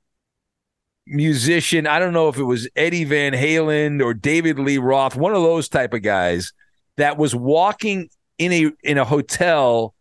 musician. 1.05 1.87
I 1.87 1.99
don't 1.99 2.13
know 2.13 2.29
if 2.29 2.37
it 2.37 2.43
was 2.43 2.67
Eddie 2.75 3.03
Van 3.03 3.33
Halen 3.33 4.03
or 4.03 4.13
David 4.13 4.59
Lee 4.59 4.77
Roth, 4.77 5.15
one 5.15 5.33
of 5.33 5.43
those 5.43 5.69
type 5.69 5.93
of 5.93 6.01
guys 6.01 6.53
that 6.97 7.17
was 7.17 7.35
walking 7.35 8.09
in 8.37 8.51
a 8.53 8.71
in 8.83 8.97
a 8.97 9.05
hotel, 9.05 9.93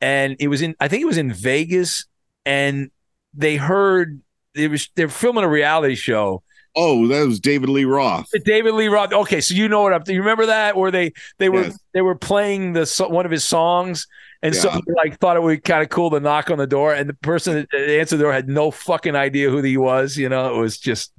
and 0.00 0.36
it 0.38 0.48
was 0.48 0.62
in 0.62 0.74
I 0.80 0.88
think 0.88 1.02
it 1.02 1.06
was 1.06 1.18
in 1.18 1.32
Vegas, 1.32 2.06
and 2.44 2.90
they 3.34 3.56
heard 3.56 4.20
it 4.54 4.70
was 4.70 4.88
they're 4.96 5.08
filming 5.08 5.44
a 5.44 5.48
reality 5.48 5.94
show. 5.94 6.42
Oh, 6.76 7.06
that 7.08 7.26
was 7.26 7.40
David 7.40 7.70
Lee 7.70 7.84
Roth. 7.86 8.28
David 8.44 8.74
Lee 8.74 8.88
Roth. 8.88 9.12
Okay, 9.12 9.40
so 9.40 9.54
you 9.54 9.68
know 9.68 9.82
what 9.82 9.94
I'm. 9.94 10.02
You 10.06 10.18
remember 10.20 10.46
that 10.46 10.76
where 10.76 10.90
they 10.90 11.12
they 11.38 11.48
were 11.48 11.64
Yes. 11.64 11.78
they 11.94 12.02
were 12.02 12.14
playing 12.14 12.74
the 12.74 13.06
one 13.08 13.24
of 13.24 13.32
his 13.32 13.44
songs, 13.44 14.06
and 14.42 14.54
Yeah. 14.54 14.60
so 14.60 14.80
like 15.02 15.18
thought 15.18 15.36
it 15.38 15.42
would 15.42 15.56
be 15.56 15.60
kind 15.60 15.82
of 15.82 15.88
cool 15.88 16.10
to 16.10 16.20
knock 16.20 16.50
on 16.50 16.58
the 16.58 16.66
door, 16.66 16.92
and 16.92 17.08
the 17.08 17.14
person 17.14 17.66
that 17.72 17.80
answered 17.98 18.18
the 18.18 18.24
door 18.24 18.32
had 18.32 18.48
no 18.48 18.70
fucking 18.70 19.16
idea 19.16 19.48
who 19.50 19.62
he 19.62 19.76
was. 19.78 20.16
You 20.18 20.28
know, 20.28 20.54
it 20.54 20.58
was 20.60 20.78
just 20.78 21.12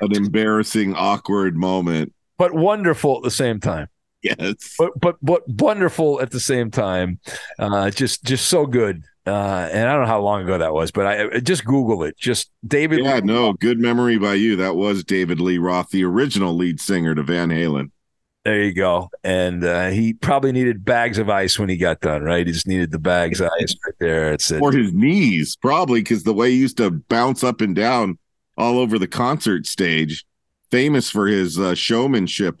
An 0.00 0.14
embarrassing, 0.14 0.94
awkward 0.94 1.56
moment. 1.56 2.12
but 2.38 2.54
wonderful 2.54 3.16
at 3.16 3.22
the 3.24 3.30
same 3.32 3.58
time. 3.58 3.88
Yes. 4.22 4.74
But 4.78 4.92
but 5.00 5.16
but 5.22 5.42
wonderful 5.48 6.20
at 6.20 6.30
the 6.30 6.40
same 6.40 6.70
time. 6.70 7.18
Uh, 7.58 7.90
just 7.90 8.22
just 8.22 8.48
so 8.48 8.64
good. 8.66 9.02
Uh, 9.26 9.68
and 9.70 9.88
I 9.88 9.92
don't 9.92 10.02
know 10.02 10.08
how 10.08 10.20
long 10.20 10.42
ago 10.42 10.58
that 10.58 10.72
was, 10.72 10.90
but 10.90 11.06
I, 11.06 11.40
just 11.40 11.64
Google 11.64 12.04
it. 12.04 12.16
Just 12.16 12.50
David. 12.66 13.00
Yeah, 13.00 13.16
Lee 13.16 13.20
no, 13.22 13.52
good 13.52 13.78
memory 13.78 14.18
by 14.18 14.34
you. 14.34 14.56
That 14.56 14.76
was 14.76 15.04
David 15.04 15.40
Lee 15.40 15.58
Roth, 15.58 15.90
the 15.90 16.04
original 16.04 16.54
lead 16.54 16.80
singer 16.80 17.14
to 17.14 17.22
Van 17.22 17.50
Halen. 17.50 17.90
There 18.44 18.62
you 18.62 18.72
go. 18.72 19.10
And 19.22 19.64
uh, 19.64 19.90
he 19.90 20.14
probably 20.14 20.52
needed 20.52 20.84
bags 20.84 21.18
of 21.18 21.28
ice 21.28 21.58
when 21.58 21.68
he 21.68 21.76
got 21.76 22.00
done, 22.00 22.22
right? 22.22 22.46
He 22.46 22.52
just 22.52 22.66
needed 22.66 22.90
the 22.90 22.98
bags 22.98 23.40
of 23.40 23.50
ice 23.60 23.74
right 23.84 23.94
there. 23.98 24.32
It's 24.32 24.50
it. 24.50 24.62
Or 24.62 24.72
his 24.72 24.94
knees, 24.94 25.56
probably 25.56 26.00
because 26.00 26.22
the 26.22 26.32
way 26.32 26.50
he 26.50 26.56
used 26.56 26.78
to 26.78 26.90
bounce 26.90 27.44
up 27.44 27.60
and 27.60 27.76
down 27.76 28.18
all 28.56 28.78
over 28.78 28.98
the 28.98 29.06
concert 29.06 29.66
stage, 29.66 30.24
famous 30.70 31.10
for 31.10 31.26
his 31.26 31.58
uh, 31.58 31.74
showmanship. 31.74 32.60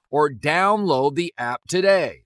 or 0.11 0.29
download 0.29 1.15
the 1.15 1.33
app 1.37 1.61
today. 1.67 2.25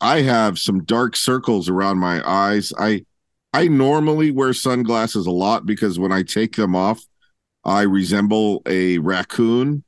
I 0.00 0.20
have 0.22 0.58
some 0.58 0.84
dark 0.84 1.16
circles 1.16 1.68
around 1.68 1.98
my 1.98 2.22
eyes. 2.28 2.72
I 2.78 3.04
I 3.52 3.68
normally 3.68 4.30
wear 4.30 4.52
sunglasses 4.52 5.26
a 5.26 5.30
lot 5.30 5.66
because 5.66 5.98
when 5.98 6.12
I 6.12 6.22
take 6.22 6.56
them 6.56 6.76
off, 6.76 7.02
I 7.64 7.82
resemble 7.82 8.62
a 8.66 8.98
raccoon 8.98 9.82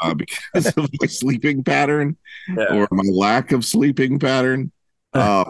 uh, 0.00 0.14
because 0.52 0.66
of 0.76 0.88
my 1.00 1.06
sleeping 1.06 1.62
pattern 1.64 2.16
Yeah. 2.48 2.74
or 2.74 2.88
my 2.90 3.04
lack 3.12 3.52
of 3.52 3.64
sleeping 3.64 4.18
pattern. 4.18 4.72
Uh, 5.12 5.44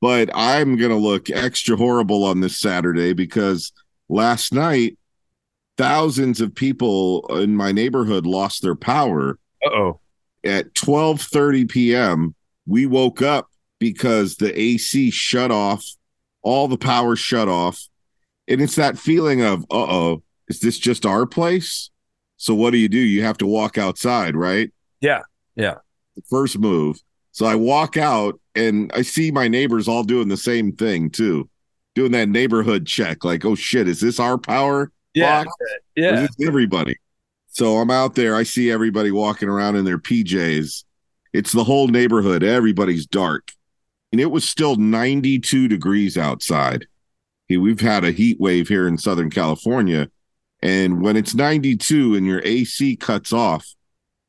but 0.00 0.28
I'm 0.34 0.76
gonna 0.76 0.96
look 0.96 1.30
extra 1.30 1.76
horrible 1.76 2.24
on 2.24 2.40
this 2.40 2.58
Saturday 2.58 3.12
because 3.12 3.70
last 4.08 4.52
night 4.52 4.98
thousands 5.76 6.40
of 6.40 6.52
people 6.52 7.24
in 7.40 7.54
my 7.54 7.70
neighborhood 7.70 8.26
lost 8.26 8.60
their 8.62 8.74
power. 8.74 9.38
Uh-oh. 9.64 10.00
At 10.44 10.74
12:30 10.74 11.68
p.m., 11.68 12.34
we 12.68 12.86
woke 12.86 13.22
up 13.22 13.48
because 13.78 14.36
the 14.36 14.58
AC 14.58 15.10
shut 15.10 15.50
off, 15.50 15.84
all 16.42 16.68
the 16.68 16.78
power 16.78 17.16
shut 17.16 17.48
off. 17.48 17.88
And 18.46 18.60
it's 18.60 18.76
that 18.76 18.98
feeling 18.98 19.42
of, 19.42 19.62
uh-oh, 19.64 20.22
is 20.48 20.60
this 20.60 20.78
just 20.78 21.06
our 21.06 21.26
place? 21.26 21.90
So 22.36 22.54
what 22.54 22.70
do 22.70 22.78
you 22.78 22.88
do? 22.88 22.98
You 22.98 23.22
have 23.24 23.38
to 23.38 23.46
walk 23.46 23.78
outside, 23.78 24.36
right? 24.36 24.70
Yeah. 25.00 25.22
Yeah. 25.56 25.76
The 26.16 26.22
first 26.30 26.58
move. 26.58 27.02
So 27.32 27.46
I 27.46 27.54
walk 27.54 27.96
out 27.96 28.40
and 28.54 28.90
I 28.94 29.02
see 29.02 29.30
my 29.30 29.48
neighbors 29.48 29.88
all 29.88 30.02
doing 30.02 30.28
the 30.28 30.36
same 30.36 30.72
thing 30.72 31.10
too. 31.10 31.48
Doing 31.94 32.12
that 32.12 32.28
neighborhood 32.28 32.86
check, 32.86 33.24
like, 33.24 33.44
oh 33.44 33.54
shit, 33.54 33.88
is 33.88 34.00
this 34.00 34.20
our 34.20 34.38
power? 34.38 34.92
Yeah. 35.14 35.44
box? 35.44 35.56
Yeah. 35.96 36.26
Everybody. 36.46 36.96
So 37.48 37.78
I'm 37.78 37.90
out 37.90 38.14
there. 38.14 38.36
I 38.36 38.44
see 38.44 38.70
everybody 38.70 39.10
walking 39.10 39.48
around 39.48 39.76
in 39.76 39.84
their 39.84 39.98
PJs. 39.98 40.84
It's 41.32 41.52
the 41.52 41.64
whole 41.64 41.88
neighborhood. 41.88 42.42
Everybody's 42.42 43.06
dark. 43.06 43.52
And 44.12 44.20
it 44.20 44.30
was 44.30 44.48
still 44.48 44.76
92 44.76 45.68
degrees 45.68 46.16
outside. 46.16 46.86
We've 47.50 47.80
had 47.80 48.04
a 48.04 48.10
heat 48.10 48.38
wave 48.40 48.68
here 48.68 48.86
in 48.88 48.98
Southern 48.98 49.30
California. 49.30 50.10
And 50.62 51.02
when 51.02 51.16
it's 51.16 51.34
92 51.34 52.14
and 52.14 52.26
your 52.26 52.42
AC 52.44 52.96
cuts 52.96 53.32
off, 53.32 53.66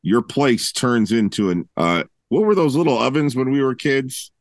your 0.02 0.22
place 0.22 0.72
turns 0.72 1.12
into 1.12 1.50
an 1.50 1.68
uh 1.76 2.04
what 2.30 2.46
were 2.46 2.56
those 2.56 2.76
little 2.76 2.98
ovens 2.98 3.36
when 3.36 3.52
we 3.52 3.62
were 3.62 3.76
kids? 3.76 4.32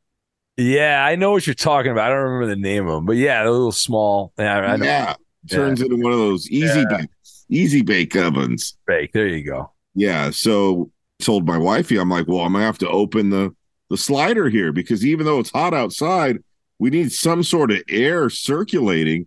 Yeah, 0.56 1.04
I 1.04 1.16
know 1.16 1.30
what 1.32 1.46
you're 1.46 1.54
talking 1.54 1.90
about. 1.90 2.10
I 2.12 2.14
don't 2.14 2.24
remember 2.24 2.54
the 2.54 2.60
name 2.60 2.86
of 2.86 2.94
them, 2.94 3.06
but 3.06 3.16
yeah, 3.16 3.42
a 3.42 3.50
little 3.50 3.72
small. 3.72 4.32
Yeah. 4.38 4.76
Yeah. 4.76 5.14
Turns 5.50 5.80
into 5.80 5.96
one 5.96 6.12
of 6.12 6.18
those 6.18 6.48
easy 6.50 6.80
Yeah. 6.80 6.98
bake, 6.98 7.08
easy 7.48 7.82
bake 7.82 8.14
ovens. 8.16 8.76
Bake. 8.86 9.12
There 9.12 9.26
you 9.26 9.42
go. 9.44 9.72
Yeah. 9.94 10.30
So 10.30 10.90
told 11.20 11.46
my 11.46 11.58
wifey, 11.58 11.96
I'm 11.96 12.10
like, 12.10 12.26
well, 12.28 12.40
I'm 12.40 12.52
gonna 12.52 12.64
have 12.64 12.78
to 12.78 12.88
open 12.88 13.30
the 13.30 13.54
the 13.90 13.96
slider 13.96 14.48
here 14.48 14.72
because 14.72 15.04
even 15.04 15.24
though 15.24 15.38
it's 15.38 15.50
hot 15.50 15.74
outside, 15.74 16.38
we 16.78 16.90
need 16.90 17.12
some 17.12 17.42
sort 17.42 17.70
of 17.70 17.82
air 17.88 18.28
circulating. 18.30 19.26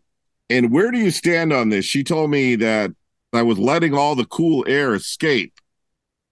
And 0.49 0.71
where 0.71 0.91
do 0.91 0.99
you 0.99 1.11
stand 1.11 1.51
on 1.53 1.69
this? 1.69 1.85
She 1.85 2.03
told 2.03 2.29
me 2.29 2.55
that 2.57 2.91
I 3.33 3.41
was 3.41 3.57
letting 3.57 3.93
all 3.93 4.15
the 4.15 4.25
cool 4.25 4.65
air 4.67 4.93
escape. 4.93 5.53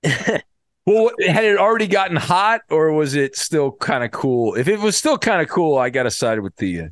Well, 0.89 1.11
had 1.23 1.43
it 1.43 1.59
already 1.59 1.85
gotten 1.85 2.15
hot, 2.15 2.61
or 2.71 2.91
was 2.93 3.13
it 3.13 3.35
still 3.35 3.71
kind 3.73 4.03
of 4.03 4.09
cool? 4.09 4.55
If 4.55 4.67
it 4.67 4.79
was 4.79 4.97
still 4.97 5.19
kind 5.19 5.39
of 5.39 5.47
cool, 5.47 5.77
I 5.77 5.91
got 5.91 6.03
to 6.03 6.09
side 6.09 6.39
with 6.39 6.55
the. 6.55 6.81
Uh, 6.81 6.87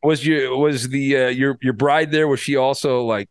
was 0.00 0.24
your 0.24 0.56
was 0.56 0.88
the 0.90 1.16
uh, 1.16 1.28
your 1.28 1.58
your 1.60 1.72
bride 1.72 2.12
there? 2.12 2.28
Was 2.28 2.38
she 2.38 2.54
also 2.54 3.02
like? 3.04 3.28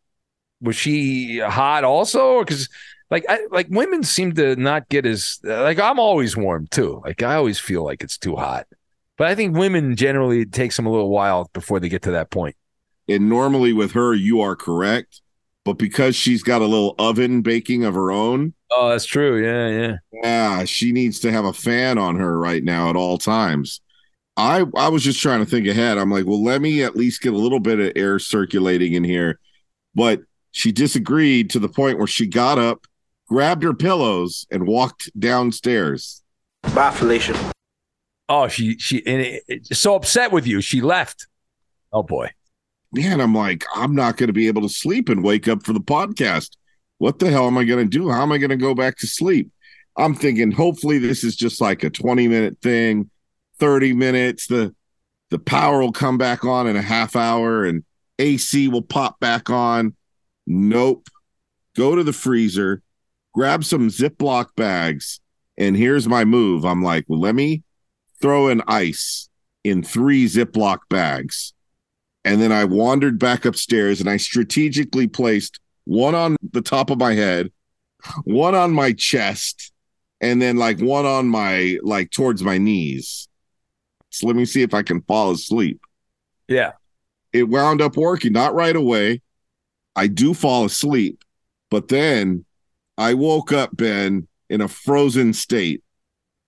Was 0.60 0.76
she 0.76 1.40
hot 1.40 1.86
also? 1.86 2.40
Because 2.44 2.68
like 3.12 3.26
I 3.30 3.46
like 3.52 3.68
women 3.70 4.04
seem 4.04 4.34
to 4.36 4.56
not 4.56 4.90
get 4.90 5.06
as 5.06 5.40
like 5.44 5.80
I'm 5.80 6.00
always 6.00 6.38
warm 6.38 6.68
too. 6.68 7.02
Like 7.06 7.24
I 7.24 7.36
always 7.36 7.60
feel 7.60 7.84
like 7.86 8.04
it's 8.04 8.18
too 8.18 8.36
hot, 8.36 8.68
but 9.18 9.28
I 9.28 9.36
think 9.36 9.56
women 9.56 9.96
generally 9.96 10.42
it 10.42 10.54
takes 10.54 10.78
them 10.78 10.88
a 10.88 10.92
little 10.92 11.10
while 11.10 11.50
before 11.54 11.80
they 11.80 11.90
get 11.90 12.04
to 12.04 12.12
that 12.12 12.32
point. 12.32 12.56
And 13.08 13.30
normally 13.30 13.74
with 13.74 13.92
her, 13.94 14.14
you 14.14 14.42
are 14.42 14.56
correct. 14.56 15.22
But 15.64 15.74
because 15.74 16.16
she's 16.16 16.42
got 16.42 16.62
a 16.62 16.66
little 16.66 16.96
oven 16.98 17.42
baking 17.44 17.84
of 17.84 17.94
her 17.94 18.12
own, 18.12 18.54
Oh, 18.74 18.90
that's 18.90 19.06
true. 19.06 19.44
Yeah, 19.44 19.68
yeah. 19.68 19.98
Yeah, 20.24 20.64
she 20.66 20.94
needs 20.94 21.20
to 21.20 21.32
have 21.32 21.44
a 21.46 21.52
fan 21.54 21.98
on 21.98 22.16
her 22.16 22.40
right 22.40 22.64
now 22.64 22.90
at 22.90 22.96
all 22.96 23.18
times. 23.18 23.82
I 24.38 24.66
I 24.78 24.90
was 24.90 25.04
just 25.04 25.22
trying 25.22 25.44
to 25.44 25.50
think 25.50 25.68
ahead. 25.68 25.98
I'm 25.98 26.10
like, 26.12 26.26
well, 26.26 26.42
let 26.44 26.62
me 26.62 26.84
at 26.84 26.96
least 26.96 27.22
get 27.22 27.34
a 27.34 27.38
little 27.38 27.60
bit 27.60 27.80
of 27.80 27.92
air 27.96 28.18
circulating 28.18 28.94
in 28.94 29.04
here. 29.04 29.40
But 29.94 30.22
she 30.52 30.72
disagreed 30.72 31.50
to 31.52 31.60
the 31.60 31.70
point 31.70 31.98
where 31.98 32.08
she 32.08 32.28
got 32.28 32.58
up, 32.60 32.88
grabbed 33.32 33.64
her 33.64 33.74
pillows, 33.74 34.46
and 34.52 34.68
walked 34.68 35.10
downstairs. 35.18 36.22
Bye, 36.76 36.92
Felicia. 36.92 37.34
Oh, 38.28 38.50
she 38.50 38.78
she 38.78 39.06
and 39.08 39.22
it, 39.22 39.44
it- 39.48 39.66
so 39.76 39.96
upset 39.96 40.34
with 40.34 40.46
you. 40.46 40.60
She 40.60 40.82
left. 40.82 41.28
Oh 41.94 42.04
boy. 42.04 42.30
Man, 42.92 43.22
I'm 43.22 43.34
like, 43.34 43.64
I'm 43.74 43.96
not 43.96 44.18
going 44.18 44.28
to 44.28 44.34
be 44.34 44.50
able 44.50 44.64
to 44.64 44.70
sleep 44.70 45.08
and 45.08 45.24
wake 45.24 45.48
up 45.48 45.64
for 45.64 45.72
the 45.72 45.80
podcast. 45.80 46.58
What 46.98 47.20
the 47.20 47.30
hell 47.32 47.48
am 47.48 47.58
I 47.58 47.64
going 47.64 47.90
to 47.90 47.90
do? 47.90 48.10
How 48.10 48.22
am 48.22 48.34
I 48.34 48.38
going 48.38 48.50
to 48.50 48.58
go 48.58 48.76
back 48.76 48.98
to 48.98 49.08
sleep? 49.08 49.50
I'm 49.98 50.14
thinking, 50.14 50.52
hopefully, 50.52 50.98
this 51.00 51.24
is 51.24 51.38
just 51.38 51.62
like 51.62 51.84
a 51.86 51.90
20 51.90 52.28
minute 52.28 52.58
thing, 52.62 53.10
30 53.60 53.94
minutes. 53.94 54.48
The 54.48 54.76
the 55.30 55.40
power 55.40 55.80
will 55.80 55.94
come 55.94 56.18
back 56.18 56.44
on 56.44 56.68
in 56.68 56.76
a 56.76 56.82
half 56.82 57.16
hour 57.16 57.64
and 57.64 57.86
AC 58.20 58.68
will 58.68 58.82
pop 58.82 59.22
back 59.22 59.50
on. 59.50 59.96
Nope. 60.46 61.08
Go 61.78 61.96
to 61.96 62.04
the 62.04 62.12
freezer, 62.12 62.82
grab 63.34 63.64
some 63.64 63.90
Ziploc 63.90 64.56
bags, 64.56 65.20
and 65.58 65.76
here's 65.76 66.08
my 66.08 66.26
move. 66.26 66.66
I'm 66.66 66.84
like, 66.84 67.06
well, 67.08 67.20
let 67.20 67.36
me 67.36 67.64
throw 68.22 68.48
an 68.48 68.62
ice 68.68 69.30
in 69.64 69.84
three 69.84 70.26
Ziploc 70.26 70.80
bags. 70.90 71.54
And 72.24 72.42
then 72.42 72.52
I 72.52 72.66
wandered 72.66 73.18
back 73.18 73.46
upstairs 73.46 74.00
and 74.00 74.10
I 74.10 74.18
strategically 74.18 75.08
placed 75.08 75.60
one 75.86 76.14
on 76.14 76.36
the 76.52 76.62
top 76.62 76.90
of 76.90 77.00
my 77.00 77.14
head, 77.14 77.52
one 78.24 78.54
on 78.54 78.72
my 78.72 78.94
chest, 78.94 79.72
and 80.20 80.40
then 80.40 80.58
like 80.58 80.80
one 80.80 81.06
on 81.06 81.28
my 81.28 81.80
like 81.82 82.12
towards 82.12 82.44
my 82.44 82.60
knees. 82.60 83.28
So 84.12 84.28
let 84.28 84.36
me 84.36 84.46
see 84.46 84.62
if 84.62 84.74
I 84.74 84.84
can 84.84 85.02
fall 85.02 85.32
asleep. 85.32 85.82
Yeah. 86.48 86.74
It 87.34 87.50
wound 87.50 87.82
up 87.82 87.98
working, 87.98 88.34
not 88.34 88.54
right 88.54 88.76
away, 88.76 89.22
I 89.96 90.08
do 90.08 90.34
fall 90.34 90.66
asleep, 90.66 91.24
but 91.70 91.88
then 91.88 92.46
I 93.02 93.16
woke 93.16 93.52
up, 93.52 93.76
Ben, 93.76 94.28
in 94.48 94.62
a 94.62 94.68
frozen 94.68 95.34
state 95.34 95.84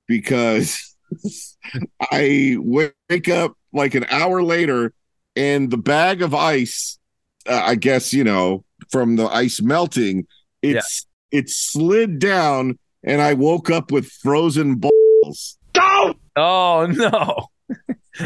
because 0.08 0.96
I 2.12 2.58
wake 2.60 3.28
up 3.28 3.58
like 3.74 3.96
an 3.96 4.06
hour 4.12 4.44
later 4.44 4.94
and 5.36 5.72
the 5.72 5.78
bag 5.78 6.22
of 6.22 6.36
ice, 6.36 7.00
uh, 7.48 7.60
I 7.66 7.74
guess, 7.74 8.14
you 8.14 8.24
know, 8.24 8.64
from 8.92 9.16
the 9.16 9.26
ice 9.26 9.62
melting, 9.64 10.28
it's 10.62 11.08
it 11.32 11.50
slid 11.50 12.20
down 12.20 12.78
and 13.04 13.20
I 13.20 13.34
woke 13.34 13.72
up 13.72 13.92
with 13.92 14.06
frozen 14.06 14.76
balls. 14.76 15.58
Go! 15.74 16.14
Oh 16.36 16.86
no. 16.86 17.48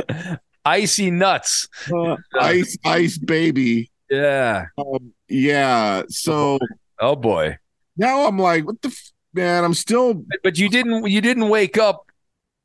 Icy 0.66 1.12
nuts. 1.12 1.70
Uh, 1.90 2.18
ice 2.38 2.78
ice 2.84 3.18
baby. 3.18 3.90
Yeah. 4.10 4.66
Um, 4.78 5.14
yeah. 5.30 6.04
So 6.10 6.60
Oh 7.00 7.16
boy. 7.16 7.58
Now 7.98 8.28
I'm 8.28 8.38
like, 8.40 8.66
what 8.66 8.82
the 8.82 8.90
f- 8.90 9.12
man? 9.34 9.64
I'm 9.64 9.74
still 9.74 10.24
But 10.44 10.58
you 10.58 10.70
didn't 10.70 11.08
you 11.08 11.22
didn't 11.22 11.50
wake 11.50 11.78
up 11.78 12.04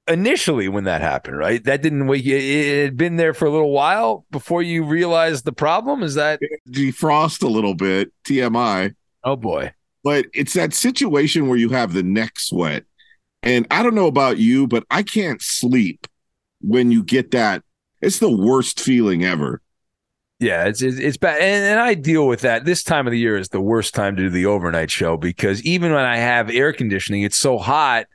initially 0.09 0.68
when 0.68 0.85
that 0.85 1.01
happened, 1.01 1.38
right? 1.38 1.62
That 1.64 1.83
didn't 1.83 2.07
wake 2.07 2.25
you 2.25 2.37
it 2.37 2.85
had 2.85 2.97
been 2.97 3.16
there 3.16 3.35
for 3.35 3.47
a 3.47 3.51
little 3.51 3.71
while 3.71 4.25
before 4.31 4.62
you 4.62 4.85
realized 4.85 5.45
the 5.45 5.53
problem. 5.53 6.03
Is 6.03 6.14
that 6.14 6.40
defrost 6.68 7.42
a 7.42 7.49
little 7.49 7.75
bit. 7.75 8.12
TMI. 8.25 8.95
oh 9.25 9.37
boy. 9.37 9.73
but 10.05 10.27
it's 10.35 10.55
that 10.55 10.75
situation 10.75 11.49
where 11.49 11.59
you 11.59 11.71
have 11.71 11.92
the 11.92 12.03
neck 12.03 12.38
sweat. 12.38 12.85
And 13.45 13.66
I 13.71 13.83
don't 13.83 13.97
know 13.97 14.07
about 14.07 14.38
you, 14.38 14.68
but 14.68 14.85
I 14.90 15.03
can't 15.03 15.42
sleep 15.42 16.07
when 16.61 16.92
you 16.92 17.03
get 17.03 17.33
that. 17.33 17.64
It's 18.01 18.18
the 18.21 18.31
worst 18.31 18.81
feeling 18.81 19.25
ever. 19.25 19.61
Yeah, 20.42 20.64
it's 20.64 20.83
it's, 20.83 20.98
it's 20.98 21.16
bad, 21.16 21.40
and, 21.40 21.64
and 21.64 21.78
I 21.78 21.94
deal 21.94 22.26
with 22.26 22.40
that. 22.40 22.64
This 22.64 22.83
time 22.83 23.07
of 23.07 23.12
the 23.12 23.18
year 23.18 23.37
is 23.37 23.50
the 23.50 23.61
worst 23.61 23.94
time 23.94 24.16
to 24.16 24.22
do 24.24 24.28
the 24.28 24.46
overnight 24.46 24.90
show 24.90 25.16
because 25.16 25.62
even 25.62 25.92
when 25.92 26.05
I 26.05 26.16
have 26.16 26.50
air 26.50 26.72
conditioning, 26.72 27.22
it's 27.22 27.37
so 27.37 27.59
hot, 27.59 28.07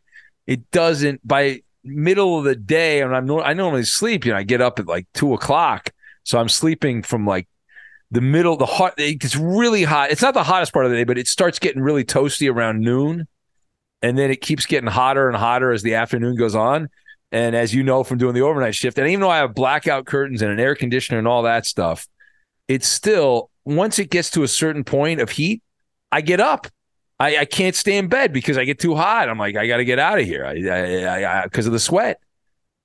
it 0.46 0.70
doesn't. 0.72 1.26
By 1.26 1.62
middle 1.86 2.38
of 2.38 2.44
the 2.44 2.54
day, 2.58 3.02
and 3.02 3.16
I'm 3.16 3.32
I 3.40 3.54
normally 3.54 3.86
sleep. 3.86 4.26
You 4.26 4.34
know, 4.34 4.38
I 4.40 4.44
get 4.44 4.60
up 4.60 4.78
at 4.78 4.88
like 4.88 5.08
two 5.14 5.34
o'clock, 5.34 5.92
so 6.24 6.38
I'm 6.38 6.50
sleeping 6.50 7.02
from 7.02 7.26
like 7.26 7.48
the 8.12 8.20
middle. 8.20 8.58
The 8.58 8.66
hot, 8.66 8.96
it 8.98 9.20
gets 9.20 9.38
really 9.38 9.84
hot. 9.84 10.12
It's 10.12 10.22
not 10.22 10.34
the 10.34 10.44
hottest 10.44 10.74
part 10.74 10.84
of 10.84 10.92
the 10.92 10.98
day, 10.98 11.06
but 11.06 11.18
it 11.18 11.28
starts 11.28 11.60
getting 11.60 11.82
really 11.82 12.04
toasty 12.04 12.54
around 12.54 12.82
noon, 12.82 13.30
and 14.02 14.18
then 14.18 14.32
it 14.32 14.42
keeps 14.42 14.66
getting 14.66 14.90
hotter 14.90 15.30
and 15.30 15.38
hotter 15.38 15.72
as 15.72 15.82
the 15.82 15.96
afternoon 15.96 16.36
goes 16.36 16.56
on. 16.56 16.90
And 17.32 17.56
as 17.56 17.74
you 17.74 17.84
know 17.84 18.04
from 18.04 18.18
doing 18.18 18.34
the 18.34 18.42
overnight 18.42 18.76
shift, 18.76 18.98
and 18.98 19.08
even 19.08 19.22
though 19.22 19.30
I 19.30 19.38
have 19.38 19.56
blackout 19.56 20.06
curtains 20.06 20.42
and 20.42 20.52
an 20.52 20.60
air 20.60 20.76
conditioner 20.76 21.20
and 21.20 21.28
all 21.28 21.44
that 21.44 21.66
stuff, 21.66 22.06
it's 22.68 22.88
still 22.88 23.50
once 23.66 24.00
it 24.00 24.10
gets 24.10 24.32
to 24.32 24.44
a 24.44 24.48
certain 24.48 24.84
point 24.84 25.20
of 25.20 25.30
heat, 25.30 25.62
I 26.12 26.22
get 26.22 26.40
up. 26.40 26.68
I, 27.20 27.38
I 27.40 27.46
can't 27.46 27.76
stay 27.76 27.98
in 27.98 28.08
bed 28.08 28.32
because 28.32 28.58
I 28.58 28.64
get 28.64 28.80
too 28.80 28.96
hot. 28.96 29.28
I'm 29.28 29.40
like, 29.40 29.58
I 29.58 29.68
got 29.68 29.78
to 29.78 29.86
get 29.86 30.00
out 30.00 30.20
of 30.20 30.26
here. 30.26 30.46
I 30.46 31.44
because 31.44 31.66
of 31.66 31.74
the 31.74 31.80
sweat. 31.80 32.20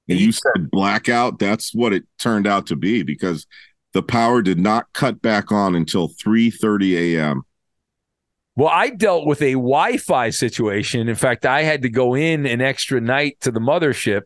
And 0.09 0.19
you 0.19 0.33
said 0.33 0.71
blackout. 0.71 1.39
That's 1.39 1.75
what 1.75 1.93
it 1.93 2.05
turned 2.19 2.47
out 2.47 2.67
to 2.69 2.77
be 2.77 3.03
because 3.03 3.47
the 3.93 4.03
power 4.03 4.43
did 4.43 4.59
not 4.59 4.93
cut 4.93 5.23
back 5.23 5.53
on 5.53 5.75
until 5.75 6.09
3:30 6.09 7.17
a.m. 7.17 7.43
Well, 8.57 8.69
I 8.69 8.91
dealt 8.91 9.27
with 9.27 9.41
a 9.41 9.53
Wi-Fi 9.53 10.31
situation. 10.31 11.09
In 11.09 11.15
fact, 11.15 11.47
I 11.47 11.63
had 11.63 11.83
to 11.83 11.89
go 11.89 12.15
in 12.15 12.45
an 12.45 12.61
extra 12.61 13.01
night 13.01 13.39
to 13.41 13.51
the 13.51 13.61
mothership 13.61 14.25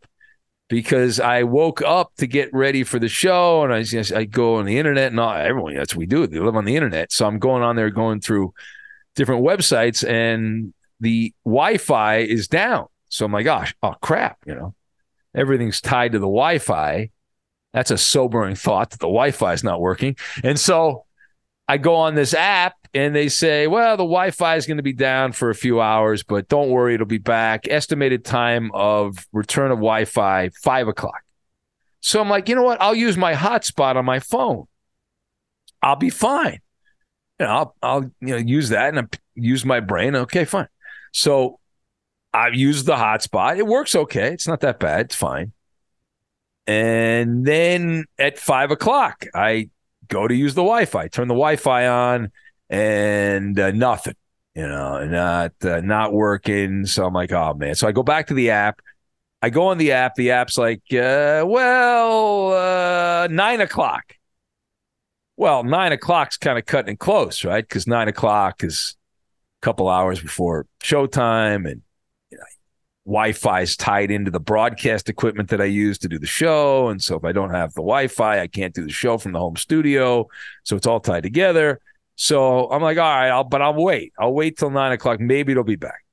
because 0.68 1.20
I 1.20 1.44
woke 1.44 1.80
up 1.82 2.12
to 2.16 2.26
get 2.26 2.52
ready 2.52 2.82
for 2.82 2.98
the 2.98 3.08
show, 3.08 3.62
and 3.62 3.72
I 3.72 3.84
I 4.18 4.24
go 4.24 4.56
on 4.56 4.64
the 4.64 4.78
internet, 4.78 5.10
and 5.10 5.20
all, 5.20 5.32
everyone 5.32 5.74
that's 5.74 5.94
what 5.94 6.00
we 6.00 6.06
do. 6.06 6.26
They 6.26 6.38
live 6.38 6.56
on 6.56 6.64
the 6.64 6.76
internet, 6.76 7.12
so 7.12 7.26
I'm 7.26 7.38
going 7.38 7.62
on 7.62 7.76
there, 7.76 7.90
going 7.90 8.20
through 8.20 8.52
different 9.14 9.44
websites, 9.44 10.06
and 10.08 10.74
the 11.00 11.32
Wi-Fi 11.44 12.18
is 12.18 12.48
down. 12.48 12.86
So 13.08 13.24
I'm 13.24 13.32
like, 13.32 13.44
gosh, 13.44 13.74
oh 13.82 13.94
crap, 14.00 14.38
you 14.46 14.54
know, 14.54 14.74
everything's 15.34 15.80
tied 15.80 16.12
to 16.12 16.18
the 16.18 16.26
Wi-Fi. 16.26 17.10
That's 17.72 17.90
a 17.90 17.98
sobering 17.98 18.56
thought 18.56 18.90
that 18.90 19.00
the 19.00 19.06
Wi-Fi 19.06 19.52
is 19.52 19.62
not 19.62 19.80
working, 19.80 20.16
and 20.42 20.58
so 20.58 21.04
I 21.68 21.78
go 21.78 21.94
on 21.94 22.14
this 22.14 22.34
app 22.34 22.74
and 22.96 23.14
they 23.14 23.28
say, 23.28 23.66
well, 23.66 23.96
the 23.98 24.04
Wi 24.04 24.30
Fi 24.30 24.56
is 24.56 24.66
going 24.66 24.78
to 24.78 24.82
be 24.82 24.94
down 24.94 25.32
for 25.32 25.50
a 25.50 25.54
few 25.54 25.82
hours, 25.82 26.22
but 26.22 26.48
don't 26.48 26.70
worry, 26.70 26.94
it'll 26.94 27.06
be 27.06 27.18
back. 27.18 27.68
Estimated 27.68 28.24
time 28.24 28.70
of 28.72 29.26
return 29.34 29.70
of 29.70 29.76
Wi 29.76 30.06
Fi, 30.06 30.48
five 30.62 30.88
o'clock. 30.88 31.20
So 32.00 32.22
I'm 32.22 32.30
like, 32.30 32.48
you 32.48 32.54
know 32.54 32.62
what? 32.62 32.80
I'll 32.80 32.94
use 32.94 33.18
my 33.18 33.34
hotspot 33.34 33.96
on 33.96 34.06
my 34.06 34.18
phone. 34.18 34.64
I'll 35.82 35.96
be 35.96 36.08
fine. 36.08 36.60
You 37.38 37.44
know, 37.46 37.52
I'll, 37.52 37.76
I'll 37.82 38.02
you 38.20 38.28
know 38.28 38.36
use 38.36 38.70
that 38.70 38.94
and 38.94 39.00
I 39.00 39.18
use 39.34 39.64
my 39.64 39.80
brain. 39.80 40.16
Okay, 40.16 40.46
fine. 40.46 40.68
So 41.12 41.60
I've 42.32 42.54
used 42.54 42.86
the 42.86 42.96
hotspot. 42.96 43.58
It 43.58 43.66
works 43.66 43.94
okay. 43.94 44.32
It's 44.32 44.48
not 44.48 44.60
that 44.60 44.80
bad. 44.80 45.06
It's 45.06 45.14
fine. 45.14 45.52
And 46.66 47.44
then 47.44 48.06
at 48.18 48.38
five 48.38 48.70
o'clock, 48.70 49.26
I 49.34 49.68
go 50.08 50.26
to 50.26 50.34
use 50.34 50.54
the 50.54 50.62
Wi-Fi, 50.62 51.08
turn 51.08 51.28
the 51.28 51.34
Wi-Fi 51.34 51.86
on, 51.88 52.32
and 52.68 53.58
uh, 53.58 53.70
nothing. 53.70 54.14
You 54.54 54.66
know, 54.66 55.04
not 55.04 55.52
uh, 55.62 55.80
not 55.80 56.14
working. 56.14 56.86
So 56.86 57.04
I'm 57.04 57.12
like, 57.12 57.32
oh 57.32 57.54
man. 57.54 57.74
So 57.74 57.86
I 57.86 57.92
go 57.92 58.02
back 58.02 58.28
to 58.28 58.34
the 58.34 58.50
app. 58.50 58.80
I 59.42 59.50
go 59.50 59.66
on 59.68 59.76
the 59.78 59.92
app. 59.92 60.14
The 60.14 60.30
app's 60.30 60.56
like, 60.56 60.82
uh, 60.92 61.44
well, 61.46 62.52
uh, 62.52 63.28
nine 63.28 63.60
o'clock. 63.60 64.14
Well, 65.36 65.62
nine 65.62 65.92
o'clock's 65.92 66.38
kind 66.38 66.58
of 66.58 66.64
cutting 66.64 66.94
it 66.94 66.98
close, 66.98 67.44
right? 67.44 67.62
Because 67.66 67.86
nine 67.86 68.08
o'clock 68.08 68.64
is 68.64 68.96
a 69.60 69.64
couple 69.64 69.90
hours 69.90 70.20
before 70.22 70.66
showtime, 70.82 71.70
and 71.70 71.82
you 72.30 72.38
know, 72.38 72.44
Wi-Fi 73.04 73.60
is 73.60 73.76
tied 73.76 74.10
into 74.10 74.30
the 74.30 74.40
broadcast 74.40 75.10
equipment 75.10 75.50
that 75.50 75.60
I 75.60 75.66
use 75.66 75.98
to 75.98 76.08
do 76.08 76.18
the 76.18 76.26
show. 76.26 76.88
And 76.88 77.02
so 77.02 77.16
if 77.16 77.24
I 77.24 77.32
don't 77.32 77.50
have 77.50 77.74
the 77.74 77.82
Wi-Fi, 77.82 78.40
I 78.40 78.46
can't 78.46 78.74
do 78.74 78.86
the 78.86 78.92
show 78.92 79.18
from 79.18 79.32
the 79.32 79.38
home 79.38 79.56
studio. 79.56 80.28
So 80.64 80.76
it's 80.76 80.86
all 80.86 81.00
tied 81.00 81.24
together. 81.24 81.82
So 82.16 82.70
I'm 82.70 82.82
like, 82.82 82.98
all 82.98 83.04
right, 83.04 83.28
I'll, 83.28 83.44
but 83.44 83.62
I'll 83.62 83.74
wait. 83.74 84.12
I'll 84.18 84.32
wait 84.32 84.58
till 84.58 84.70
nine 84.70 84.92
o'clock. 84.92 85.20
Maybe 85.20 85.52
it'll 85.52 85.64
be 85.64 85.76
back. 85.76 86.04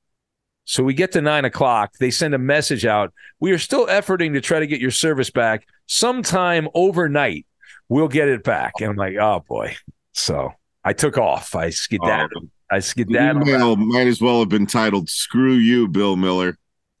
So 0.66 0.82
we 0.82 0.94
get 0.94 1.12
to 1.12 1.20
nine 1.20 1.44
o'clock. 1.44 1.94
They 1.98 2.10
send 2.10 2.34
a 2.34 2.38
message 2.38 2.86
out. 2.86 3.12
We 3.40 3.52
are 3.52 3.58
still 3.58 3.86
efforting 3.86 4.34
to 4.34 4.40
try 4.40 4.60
to 4.60 4.66
get 4.66 4.80
your 4.80 4.90
service 4.90 5.30
back 5.30 5.66
sometime 5.86 6.68
overnight. 6.74 7.46
We'll 7.88 8.08
get 8.08 8.28
it 8.28 8.44
back. 8.44 8.74
And 8.80 8.90
I'm 8.90 8.96
like, 8.96 9.16
oh 9.16 9.44
boy. 9.46 9.76
So 10.12 10.52
I 10.84 10.92
took 10.92 11.18
off. 11.18 11.54
I 11.54 11.70
skedaddled. 11.70 12.50
I 12.70 12.80
skedaddled. 12.80 13.48
email 13.48 13.76
might 13.76 14.06
as 14.06 14.20
well 14.20 14.40
have 14.40 14.48
been 14.48 14.66
titled 14.66 15.08
"Screw 15.08 15.52
You, 15.52 15.88
Ben 15.88 16.02
Maller." 16.16 16.56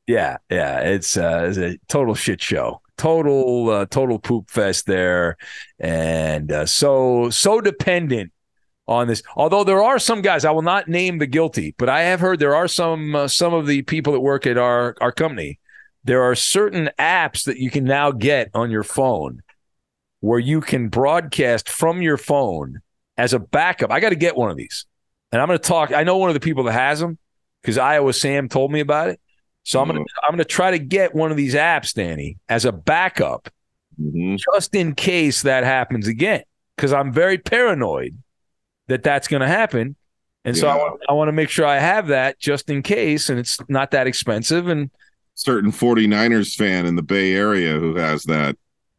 Yeah, 0.06 0.36
yeah, 0.50 0.80
it's, 0.80 1.16
uh, 1.16 1.46
it's 1.48 1.56
a 1.56 1.78
total 1.88 2.14
shit 2.14 2.42
show, 2.42 2.82
total, 2.98 3.70
uh, 3.70 3.86
total 3.86 4.18
poop 4.18 4.50
fest 4.50 4.84
there, 4.84 5.38
and 5.78 6.52
uh, 6.52 6.66
so 6.66 7.30
so 7.30 7.62
dependent 7.62 8.30
on 8.86 9.08
this. 9.08 9.22
Although 9.36 9.64
there 9.64 9.82
are 9.82 9.98
some 9.98 10.22
guys, 10.22 10.44
I 10.44 10.50
will 10.50 10.62
not 10.62 10.88
name 10.88 11.18
the 11.18 11.26
guilty, 11.26 11.74
but 11.78 11.88
I 11.88 12.02
have 12.02 12.20
heard 12.20 12.38
there 12.38 12.54
are 12.54 12.68
some 12.68 13.14
uh, 13.14 13.28
some 13.28 13.54
of 13.54 13.66
the 13.66 13.82
people 13.82 14.12
that 14.12 14.20
work 14.20 14.46
at 14.46 14.58
our 14.58 14.96
our 15.00 15.12
company. 15.12 15.58
There 16.04 16.22
are 16.22 16.34
certain 16.34 16.90
apps 16.98 17.44
that 17.44 17.56
you 17.56 17.70
can 17.70 17.84
now 17.84 18.12
get 18.12 18.50
on 18.54 18.70
your 18.70 18.82
phone 18.82 19.42
where 20.20 20.38
you 20.38 20.60
can 20.60 20.88
broadcast 20.88 21.68
from 21.68 22.02
your 22.02 22.18
phone 22.18 22.80
as 23.16 23.32
a 23.32 23.38
backup. 23.38 23.90
I 23.90 24.00
got 24.00 24.10
to 24.10 24.16
get 24.16 24.36
one 24.36 24.50
of 24.50 24.56
these, 24.56 24.86
and 25.32 25.40
I'm 25.40 25.48
going 25.48 25.58
to 25.58 25.66
talk. 25.66 25.92
I 25.92 26.02
know 26.02 26.18
one 26.18 26.30
of 26.30 26.34
the 26.34 26.40
people 26.40 26.64
that 26.64 26.72
has 26.72 27.00
them 27.00 27.18
because 27.62 27.78
Iowa 27.78 28.12
Sam 28.12 28.48
told 28.48 28.70
me 28.70 28.80
about 28.80 29.08
it. 29.08 29.20
So 29.66 29.80
I'm 29.80 29.88
gonna 29.88 30.00
I'm 30.22 30.32
gonna 30.32 30.44
try 30.44 30.72
to 30.72 30.78
get 30.78 31.14
one 31.14 31.30
of 31.30 31.38
these 31.38 31.54
apps, 31.54 31.94
Danny, 31.94 32.36
as 32.50 32.66
a 32.66 32.72
backup, 32.72 33.48
just 34.36 34.74
in 34.74 34.94
case 34.94 35.40
that 35.42 35.64
happens 35.64 36.06
again. 36.06 36.42
Because 36.76 36.92
I'm 36.92 37.12
very 37.12 37.38
paranoid 37.38 38.18
that 38.88 39.02
that's 39.02 39.28
going 39.28 39.40
to 39.40 39.48
happen, 39.48 39.96
and 40.44 40.56
so 40.56 40.68
I 40.68 40.76
want 40.76 41.00
I 41.08 41.12
want 41.12 41.28
to 41.28 41.32
make 41.32 41.48
sure 41.50 41.66
I 41.66 41.78
have 41.78 42.08
that 42.08 42.38
just 42.38 42.68
in 42.70 42.82
case, 42.82 43.28
and 43.30 43.38
it's 43.38 43.58
not 43.68 43.90
that 43.92 44.06
expensive. 44.06 44.68
And 44.68 44.90
Certain 45.34 45.72
49ers 45.72 46.54
fan 46.54 46.86
in 46.86 46.94
the 46.96 47.02
Bay 47.02 47.32
Area 47.34 47.72
who 47.78 47.96
has 47.96 48.22
that. 48.24 48.56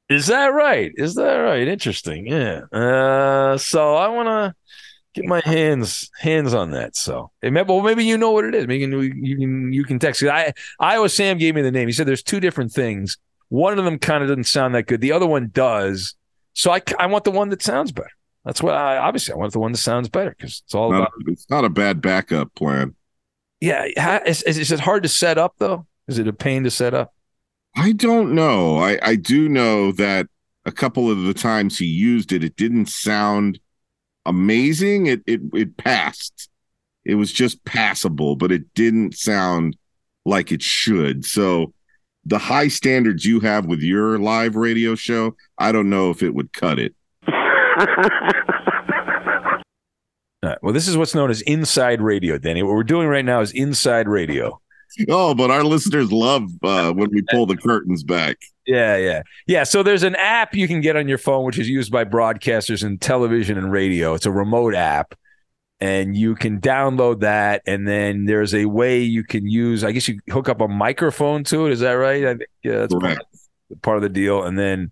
is 0.10 0.28
that 0.28 0.48
right? 0.48 0.92
Is 0.96 1.16
that 1.16 1.36
right? 1.38 1.68
Interesting. 1.68 2.28
Yeah. 2.28 2.62
Uh, 2.74 3.58
so 3.58 3.96
I 3.96 4.10
want 4.10 4.28
to 4.28 4.54
get 5.14 5.24
my 5.26 5.42
hands 5.46 6.10
hands 6.20 6.54
on 6.54 6.72
that. 6.72 6.96
So 6.98 7.32
maybe, 7.42 7.62
well, 7.62 7.82
maybe 7.82 8.04
you 8.04 8.18
know 8.18 8.32
what 8.32 8.44
it 8.44 8.54
is. 8.54 8.68
Maybe 8.68 8.80
you 8.86 8.90
can 8.90 9.24
you 9.24 9.38
can 9.38 9.74
you 9.74 9.84
can 9.86 9.98
text 10.00 10.22
it. 10.24 10.30
I 10.30 10.52
Iowa 10.80 11.08
Sam 11.08 11.38
gave 11.38 11.56
me 11.56 11.62
the 11.62 11.72
name. 11.72 11.88
He 11.88 11.94
said 11.94 12.06
there's 12.06 12.24
two 12.24 12.40
different 12.42 12.74
things. 12.74 13.18
One 13.50 13.78
of 13.80 13.86
them 13.86 13.98
kind 14.00 14.22
of 14.24 14.28
doesn't 14.28 14.46
sound 14.46 14.76
that 14.76 14.88
good. 14.88 15.00
The 15.00 15.14
other 15.14 15.28
one 15.28 15.52
does. 15.54 16.16
So 16.54 16.72
I 16.72 16.82
I 17.00 17.06
want 17.06 17.24
the 17.24 17.32
one 17.32 17.48
that 17.50 17.62
sounds 17.62 17.92
better. 17.94 18.10
That's 18.46 18.62
what 18.62 18.76
I 18.76 18.98
obviously 18.98 19.34
I 19.34 19.38
want 19.38 19.54
the 19.54 19.60
one 19.60 19.72
that 19.72 19.80
sounds 19.80 20.08
better 20.08 20.30
because 20.38 20.62
it's 20.64 20.76
all 20.76 20.92
Not- 20.92 20.98
about. 21.00 21.12
it's 21.28 21.50
not 21.50 21.66
a 21.66 21.70
bad 21.70 22.02
backup 22.02 22.54
plan. 22.56 22.96
Yeah. 23.60 24.20
is, 24.26 24.44
is 24.44 24.72
it 24.72 24.80
hard 24.80 25.04
to 25.04 25.10
set 25.10 25.38
up 25.38 25.56
though? 25.58 25.88
Is 26.08 26.20
it 26.20 26.28
a 26.28 26.34
pain 26.34 26.64
to 26.66 26.72
set 26.72 26.94
up? 26.94 27.14
I 27.76 27.92
don't 27.94 28.34
know. 28.36 28.78
I, 28.78 29.00
I 29.02 29.16
do 29.16 29.50
know 29.50 29.92
that 29.94 30.28
a 30.66 30.72
couple 30.72 31.10
of 31.10 31.24
the 31.24 31.34
times 31.34 31.78
he 31.78 31.86
used 31.86 32.32
it, 32.32 32.44
it 32.44 32.56
didn't 32.56 32.88
sound 32.88 33.60
amazing. 34.26 35.08
It 35.08 35.22
it 35.26 35.42
it 35.54 35.78
passed. 35.78 36.50
It 37.04 37.16
was 37.16 37.32
just 37.32 37.64
passable, 37.66 38.36
but 38.36 38.52
it 38.52 38.74
didn't 38.74 39.16
sound 39.16 39.78
like 40.26 40.52
it 40.52 40.62
should. 40.62 41.26
So 41.26 41.74
the 42.26 42.40
high 42.40 42.68
standards 42.68 43.26
you 43.26 43.40
have 43.42 43.66
with 43.68 43.82
your 43.82 44.18
live 44.18 44.56
radio 44.56 44.96
show, 44.96 45.36
I 45.60 45.72
don't 45.72 45.90
know 45.90 46.10
if 46.10 46.24
it 46.24 46.34
would 46.34 46.52
cut 46.54 46.80
it. 46.80 46.96
Uh, 50.44 50.56
well, 50.62 50.74
this 50.74 50.88
is 50.88 50.96
what's 50.96 51.16
known 51.16 51.32
as 51.32 51.42
inside 51.42 52.02
radio, 52.02 52.38
Danny. 52.38 52.62
What 52.62 52.76
we're 52.76 52.84
doing 52.84 53.08
right 53.08 53.26
now 53.26 53.42
is 53.42 53.52
inside 53.52 54.08
radio. 54.08 54.62
Oh, 55.10 55.34
but 55.34 55.50
our 55.50 55.64
listeners 55.64 56.12
love 56.12 56.44
uh, 56.64 56.94
when 56.94 57.10
we 57.12 57.24
pull 57.32 57.48
the 57.48 57.58
curtains 57.58 58.04
back. 58.04 58.38
Yeah, 58.68 58.96
yeah, 58.96 59.24
yeah. 59.48 59.64
So 59.64 59.84
there's 59.84 60.04
an 60.04 60.16
app 60.16 60.54
you 60.56 60.68
can 60.68 60.82
get 60.82 60.96
on 60.96 61.08
your 61.08 61.18
phone, 61.18 61.46
which 61.46 61.58
is 61.58 61.68
used 61.68 61.92
by 61.92 62.06
broadcasters 62.06 62.84
in 62.84 63.00
television 63.00 63.58
and 63.58 63.72
radio. 63.72 64.14
It's 64.14 64.28
a 64.28 64.32
remote 64.32 64.76
app, 64.76 65.16
and 65.80 66.16
you 66.16 66.36
can 66.36 66.62
download 66.62 67.22
that. 67.22 67.62
And 67.66 67.88
then 67.88 68.26
there's 68.26 68.54
a 68.54 68.66
way 68.66 69.02
you 69.02 69.24
can 69.24 69.48
use. 69.48 69.84
I 69.84 69.92
guess 69.92 70.08
you 70.08 70.20
hook 70.30 70.48
up 70.48 70.62
a 70.62 70.68
microphone 70.68 71.44
to 71.46 71.66
it. 71.66 71.74
Is 71.74 71.80
that 71.80 71.94
right? 71.94 72.24
I 72.24 72.36
think 72.36 72.50
yeah, 72.64 72.78
that's 72.78 72.94
part 72.94 73.18
of, 73.20 73.82
part 73.82 73.98
of 73.98 74.04
the 74.04 74.10
deal. 74.10 74.44
And 74.44 74.58
then, 74.58 74.92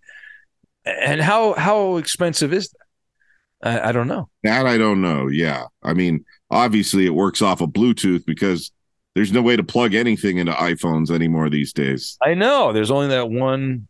and 0.86 1.22
how 1.22 1.54
how 1.54 1.98
expensive 1.98 2.54
is 2.54 2.70
that? 2.70 3.80
I, 3.82 3.90
I 3.90 3.92
don't 3.92 4.08
know. 4.08 4.30
That 4.44 4.66
I 4.66 4.78
don't 4.78 5.02
know. 5.02 5.28
Yeah, 5.28 5.66
I 5.84 5.94
mean, 5.94 6.26
obviously 6.50 7.06
it 7.06 7.14
works 7.14 7.42
off 7.42 7.62
of 7.62 7.70
Bluetooth 7.70 8.26
because 8.26 8.72
there's 9.16 9.32
no 9.32 9.42
way 9.42 9.56
to 9.56 9.64
plug 9.64 9.94
anything 9.94 10.38
into 10.38 10.52
iPhones 10.54 11.12
anymore 11.12 11.50
these 11.50 11.74
days. 11.74 12.18
I 12.22 12.34
know. 12.34 12.74
There's 12.74 12.92
only 12.92 13.08
that 13.10 13.30
one, 13.30 13.88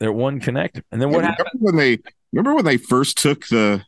that 0.00 0.12
one 0.12 0.40
connector. 0.40 0.82
And 0.92 1.00
then 1.00 1.10
what 1.10 1.18
remember 1.18 1.44
happened? 1.44 1.60
when 1.62 1.76
they 1.76 1.98
remember 2.32 2.54
when 2.54 2.64
they 2.64 2.76
first 2.76 3.18
took 3.18 3.46
the 3.48 3.82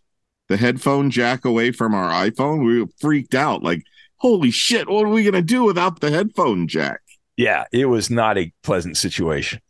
the 0.48 0.56
headphone 0.56 1.10
jack 1.10 1.44
away 1.44 1.72
from 1.72 1.94
our 1.94 2.10
iPhone? 2.10 2.64
We 2.64 2.80
were 2.80 2.88
freaked 3.00 3.34
out, 3.34 3.62
like, 3.62 3.82
holy 4.16 4.50
shit, 4.50 4.88
what 4.88 5.04
are 5.04 5.10
we 5.10 5.24
gonna 5.24 5.42
do 5.42 5.64
without 5.64 6.00
the 6.00 6.10
headphone 6.10 6.68
jack? 6.68 7.00
Yeah, 7.36 7.64
it 7.72 7.84
was 7.86 8.10
not 8.10 8.36
a 8.36 8.52
pleasant 8.62 8.96
situation, 8.96 9.60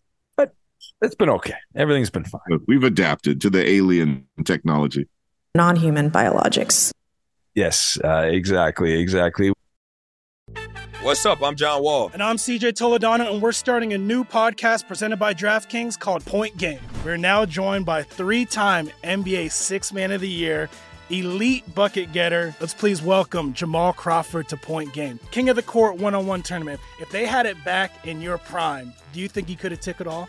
it's 1.03 1.15
been 1.15 1.31
okay. 1.31 1.55
Everything's 1.75 2.11
been 2.11 2.25
fine. 2.25 2.41
We've 2.67 2.85
adapted 2.85 3.41
to 3.43 3.51
the 3.51 3.69
alien 3.69 4.27
technology. 4.45 5.09
non 5.55 5.77
human 5.77 6.11
biologics. 6.11 6.93
Yes, 7.55 7.99
uh, 8.05 8.29
exactly, 8.31 9.01
exactly. 9.01 9.53
What's 11.03 11.25
up? 11.25 11.43
I'm 11.43 11.55
John 11.57 11.83
Wall. 11.83 12.11
And 12.13 12.23
I'm 12.23 12.37
CJ 12.37 12.73
Toledano, 12.73 13.33
and 13.33 13.41
we're 13.41 13.53
starting 13.53 13.93
a 13.93 13.99
new 13.99 14.25
podcast 14.25 14.89
presented 14.89 15.19
by 15.19 15.33
DraftKings 15.33 15.99
called 15.99 16.25
Point 16.25 16.57
Game. 16.59 16.81
We're 17.05 17.17
now 17.17 17.45
joined 17.47 17.87
by 17.87 18.03
three 18.03 18.45
time 18.45 18.91
NBA 19.05 19.51
Six 19.53 19.93
Man 19.93 20.11
of 20.11 20.21
the 20.21 20.29
Year, 20.29 20.69
elite 21.11 21.73
bucket 21.75 22.13
getter. 22.13 22.55
Let's 22.61 22.75
please 22.75 23.01
welcome 23.01 23.53
Jamal 23.55 23.93
Crawford 23.93 24.49
to 24.49 24.57
Point 24.57 24.93
Game. 24.93 25.21
King 25.31 25.49
of 25.49 25.57
the 25.57 25.63
Court 25.63 25.97
one 25.97 26.15
on 26.15 26.27
one 26.27 26.43
tournament. 26.43 26.81
If 27.01 27.11
they 27.11 27.27
had 27.27 27.47
it 27.47 27.63
back 27.65 28.07
in 28.07 28.21
your 28.21 28.39
prime, 28.39 28.93
do 29.13 29.21
you 29.21 29.29
think 29.29 29.49
you 29.49 29.57
could 29.57 29.71
have 29.71 29.81
took 29.81 30.01
it 30.01 30.09
all? 30.09 30.29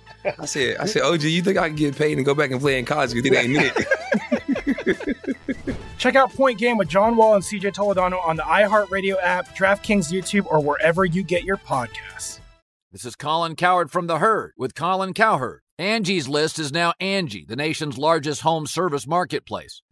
I 0.25 0.45
said, 0.45 0.77
I 0.77 0.85
said, 0.85 1.03
OG, 1.03 1.23
you 1.23 1.41
think 1.41 1.57
I 1.57 1.67
can 1.67 1.75
get 1.75 1.95
paid 1.95 2.17
and 2.17 2.25
go 2.25 2.35
back 2.35 2.51
and 2.51 2.59
play 2.59 2.79
in 2.79 2.85
college? 2.85 3.13
You 3.13 3.21
think 3.21 3.35
I 3.35 3.41
ain't 3.41 3.57
it? 3.57 5.77
Check 5.97 6.15
out 6.15 6.33
Point 6.33 6.57
Game 6.57 6.77
with 6.77 6.87
John 6.87 7.15
Wall 7.15 7.35
and 7.35 7.43
CJ 7.43 7.73
Toledano 7.73 8.23
on 8.25 8.35
the 8.35 8.43
iHeartRadio 8.43 9.15
app, 9.21 9.55
DraftKings 9.55 10.11
YouTube, 10.11 10.45
or 10.47 10.59
wherever 10.59 11.05
you 11.05 11.23
get 11.23 11.43
your 11.43 11.57
podcasts. 11.57 12.39
This 12.91 13.05
is 13.05 13.15
Colin 13.15 13.55
Cowherd 13.55 13.91
from 13.91 14.07
The 14.07 14.17
Herd 14.17 14.53
with 14.57 14.75
Colin 14.75 15.13
Cowherd. 15.13 15.61
Angie's 15.77 16.27
List 16.27 16.59
is 16.59 16.71
now 16.71 16.93
Angie, 16.99 17.45
the 17.47 17.55
nation's 17.55 17.97
largest 17.97 18.41
home 18.41 18.67
service 18.67 19.07
marketplace. 19.07 19.81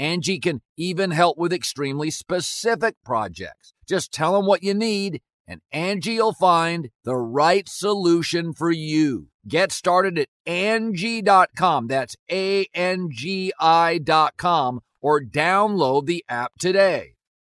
Angie 0.00 0.38
can 0.38 0.62
even 0.78 1.10
help 1.10 1.36
with 1.36 1.52
extremely 1.52 2.10
specific 2.10 2.96
projects. 3.04 3.74
Just 3.86 4.12
tell 4.12 4.32
them 4.32 4.46
what 4.46 4.62
you 4.62 4.72
need, 4.72 5.20
and 5.46 5.60
Angie 5.72 6.16
will 6.18 6.32
find 6.32 6.88
the 7.04 7.16
right 7.16 7.68
solution 7.68 8.54
for 8.54 8.70
you. 8.70 9.28
Get 9.46 9.72
started 9.72 10.18
at 10.18 10.28
Angie.com. 10.46 11.88
That's 11.88 12.16
A 12.30 12.66
N 12.74 13.08
G 13.12 13.52
I.com 13.60 14.80
or 15.02 15.20
download 15.20 16.06
the 16.06 16.24
app 16.30 16.52
today. 16.58 17.16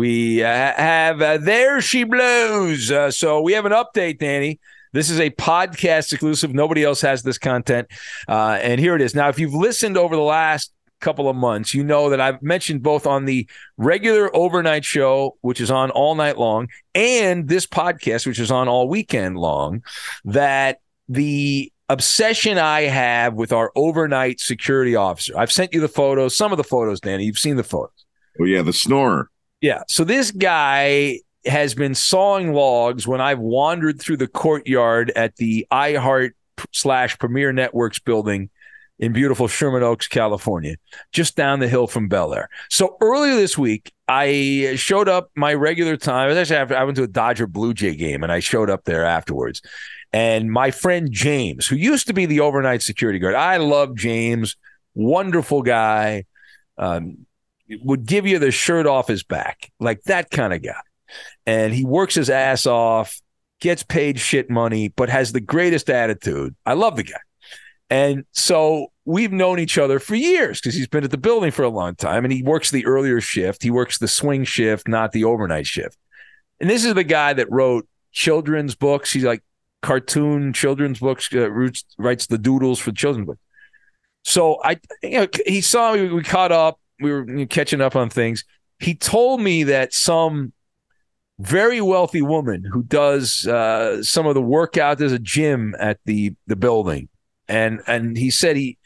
We 0.00 0.42
uh, 0.42 0.48
have 0.48 1.20
uh, 1.20 1.36
There 1.36 1.78
She 1.82 2.04
Blows. 2.04 2.90
Uh, 2.90 3.10
so 3.10 3.42
we 3.42 3.52
have 3.52 3.66
an 3.66 3.72
update, 3.72 4.18
Danny. 4.18 4.58
This 4.94 5.10
is 5.10 5.20
a 5.20 5.28
podcast 5.28 6.10
exclusive. 6.10 6.54
Nobody 6.54 6.84
else 6.84 7.02
has 7.02 7.22
this 7.22 7.36
content. 7.36 7.86
Uh, 8.26 8.58
and 8.62 8.80
here 8.80 8.96
it 8.96 9.02
is. 9.02 9.14
Now, 9.14 9.28
if 9.28 9.38
you've 9.38 9.52
listened 9.52 9.98
over 9.98 10.16
the 10.16 10.22
last 10.22 10.72
couple 11.02 11.28
of 11.28 11.36
months, 11.36 11.74
you 11.74 11.84
know 11.84 12.08
that 12.08 12.18
I've 12.18 12.40
mentioned 12.40 12.82
both 12.82 13.06
on 13.06 13.26
the 13.26 13.46
regular 13.76 14.34
overnight 14.34 14.86
show, 14.86 15.36
which 15.42 15.60
is 15.60 15.70
on 15.70 15.90
all 15.90 16.14
night 16.14 16.38
long, 16.38 16.68
and 16.94 17.46
this 17.46 17.66
podcast, 17.66 18.26
which 18.26 18.38
is 18.40 18.50
on 18.50 18.68
all 18.68 18.88
weekend 18.88 19.36
long, 19.36 19.82
that 20.24 20.80
the 21.10 21.70
obsession 21.90 22.56
I 22.56 22.84
have 22.84 23.34
with 23.34 23.52
our 23.52 23.70
overnight 23.76 24.40
security 24.40 24.96
officer. 24.96 25.36
I've 25.36 25.52
sent 25.52 25.74
you 25.74 25.80
the 25.82 25.88
photos, 25.88 26.34
some 26.34 26.52
of 26.52 26.56
the 26.56 26.64
photos, 26.64 27.00
Danny. 27.00 27.24
You've 27.24 27.38
seen 27.38 27.56
the 27.56 27.64
photos. 27.64 28.06
Oh 28.40 28.44
yeah, 28.44 28.62
the 28.62 28.72
snorer. 28.72 29.28
Yeah. 29.60 29.82
So 29.88 30.04
this 30.04 30.30
guy 30.30 31.20
has 31.46 31.74
been 31.74 31.94
sawing 31.94 32.52
logs 32.52 33.06
when 33.06 33.20
I've 33.20 33.38
wandered 33.38 34.00
through 34.00 34.18
the 34.18 34.28
courtyard 34.28 35.10
at 35.16 35.36
the 35.36 35.66
iHeart 35.72 36.32
slash 36.72 37.18
Premier 37.18 37.52
Networks 37.52 37.98
building 37.98 38.50
in 38.98 39.14
beautiful 39.14 39.48
Sherman 39.48 39.82
Oaks, 39.82 40.06
California, 40.06 40.76
just 41.10 41.34
down 41.34 41.60
the 41.60 41.68
hill 41.68 41.86
from 41.86 42.08
Bel 42.08 42.34
Air. 42.34 42.50
So 42.68 42.98
earlier 43.00 43.34
this 43.34 43.56
week, 43.56 43.92
I 44.06 44.74
showed 44.76 45.08
up 45.08 45.30
my 45.34 45.54
regular 45.54 45.96
time. 45.96 46.30
Actually, 46.36 46.56
after 46.56 46.76
I 46.76 46.84
went 46.84 46.96
to 46.96 47.04
a 47.04 47.08
Dodger 47.08 47.46
Blue 47.46 47.72
Jay 47.72 47.94
game 47.94 48.22
and 48.22 48.30
I 48.30 48.40
showed 48.40 48.68
up 48.68 48.84
there 48.84 49.06
afterwards. 49.06 49.62
And 50.12 50.50
my 50.50 50.70
friend 50.70 51.10
James, 51.10 51.66
who 51.66 51.76
used 51.76 52.08
to 52.08 52.12
be 52.12 52.26
the 52.26 52.40
overnight 52.40 52.82
security 52.82 53.18
guard, 53.18 53.36
I 53.36 53.56
love 53.58 53.94
James, 53.94 54.56
wonderful 54.94 55.62
guy, 55.62 56.24
um, 56.76 57.26
would 57.82 58.06
give 58.06 58.26
you 58.26 58.38
the 58.38 58.50
shirt 58.50 58.86
off 58.86 59.08
his 59.08 59.22
back, 59.22 59.70
like 59.80 60.02
that 60.04 60.30
kind 60.30 60.52
of 60.52 60.62
guy. 60.62 60.80
And 61.46 61.72
he 61.72 61.84
works 61.84 62.14
his 62.14 62.30
ass 62.30 62.66
off, 62.66 63.20
gets 63.60 63.82
paid 63.82 64.18
shit 64.18 64.50
money, 64.50 64.88
but 64.88 65.08
has 65.08 65.32
the 65.32 65.40
greatest 65.40 65.90
attitude. 65.90 66.54
I 66.64 66.74
love 66.74 66.96
the 66.96 67.02
guy. 67.02 67.20
And 67.90 68.24
so 68.32 68.86
we've 69.04 69.32
known 69.32 69.58
each 69.58 69.76
other 69.76 69.98
for 69.98 70.14
years 70.14 70.60
because 70.60 70.74
he's 70.74 70.86
been 70.86 71.04
at 71.04 71.10
the 71.10 71.18
building 71.18 71.50
for 71.50 71.64
a 71.64 71.68
long 71.68 71.96
time 71.96 72.24
and 72.24 72.32
he 72.32 72.42
works 72.42 72.70
the 72.70 72.86
earlier 72.86 73.20
shift. 73.20 73.62
He 73.62 73.70
works 73.70 73.98
the 73.98 74.08
swing 74.08 74.44
shift, 74.44 74.86
not 74.86 75.10
the 75.12 75.24
overnight 75.24 75.66
shift. 75.66 75.98
And 76.60 76.70
this 76.70 76.84
is 76.84 76.94
the 76.94 77.04
guy 77.04 77.32
that 77.32 77.50
wrote 77.50 77.88
children's 78.12 78.76
books. 78.76 79.12
He's 79.12 79.24
like 79.24 79.42
cartoon 79.82 80.52
children's 80.52 81.00
books, 81.00 81.28
uh, 81.34 81.50
writes 81.98 82.26
the 82.26 82.38
doodles 82.38 82.78
for 82.78 82.92
children's 82.92 83.26
books. 83.26 83.40
So 84.24 84.60
I, 84.62 84.78
you 85.02 85.20
know, 85.20 85.28
he 85.46 85.60
saw 85.60 85.94
me, 85.94 86.08
we 86.08 86.22
caught 86.22 86.52
up, 86.52 86.78
we 87.00 87.12
were 87.12 87.46
catching 87.46 87.80
up 87.80 87.96
on 87.96 88.10
things. 88.10 88.44
He 88.78 88.94
told 88.94 89.40
me 89.40 89.64
that 89.64 89.92
some 89.92 90.52
very 91.38 91.80
wealthy 91.80 92.22
woman 92.22 92.64
who 92.70 92.82
does 92.82 93.46
uh, 93.46 94.02
some 94.02 94.26
of 94.26 94.34
the 94.34 94.42
workout, 94.42 94.98
there's 94.98 95.12
a 95.12 95.18
gym 95.18 95.74
at 95.78 95.98
the 96.04 96.34
the 96.46 96.56
building. 96.56 97.08
And 97.48 97.80
and 97.86 98.16
he 98.16 98.30
said 98.30 98.56
he 98.56 98.78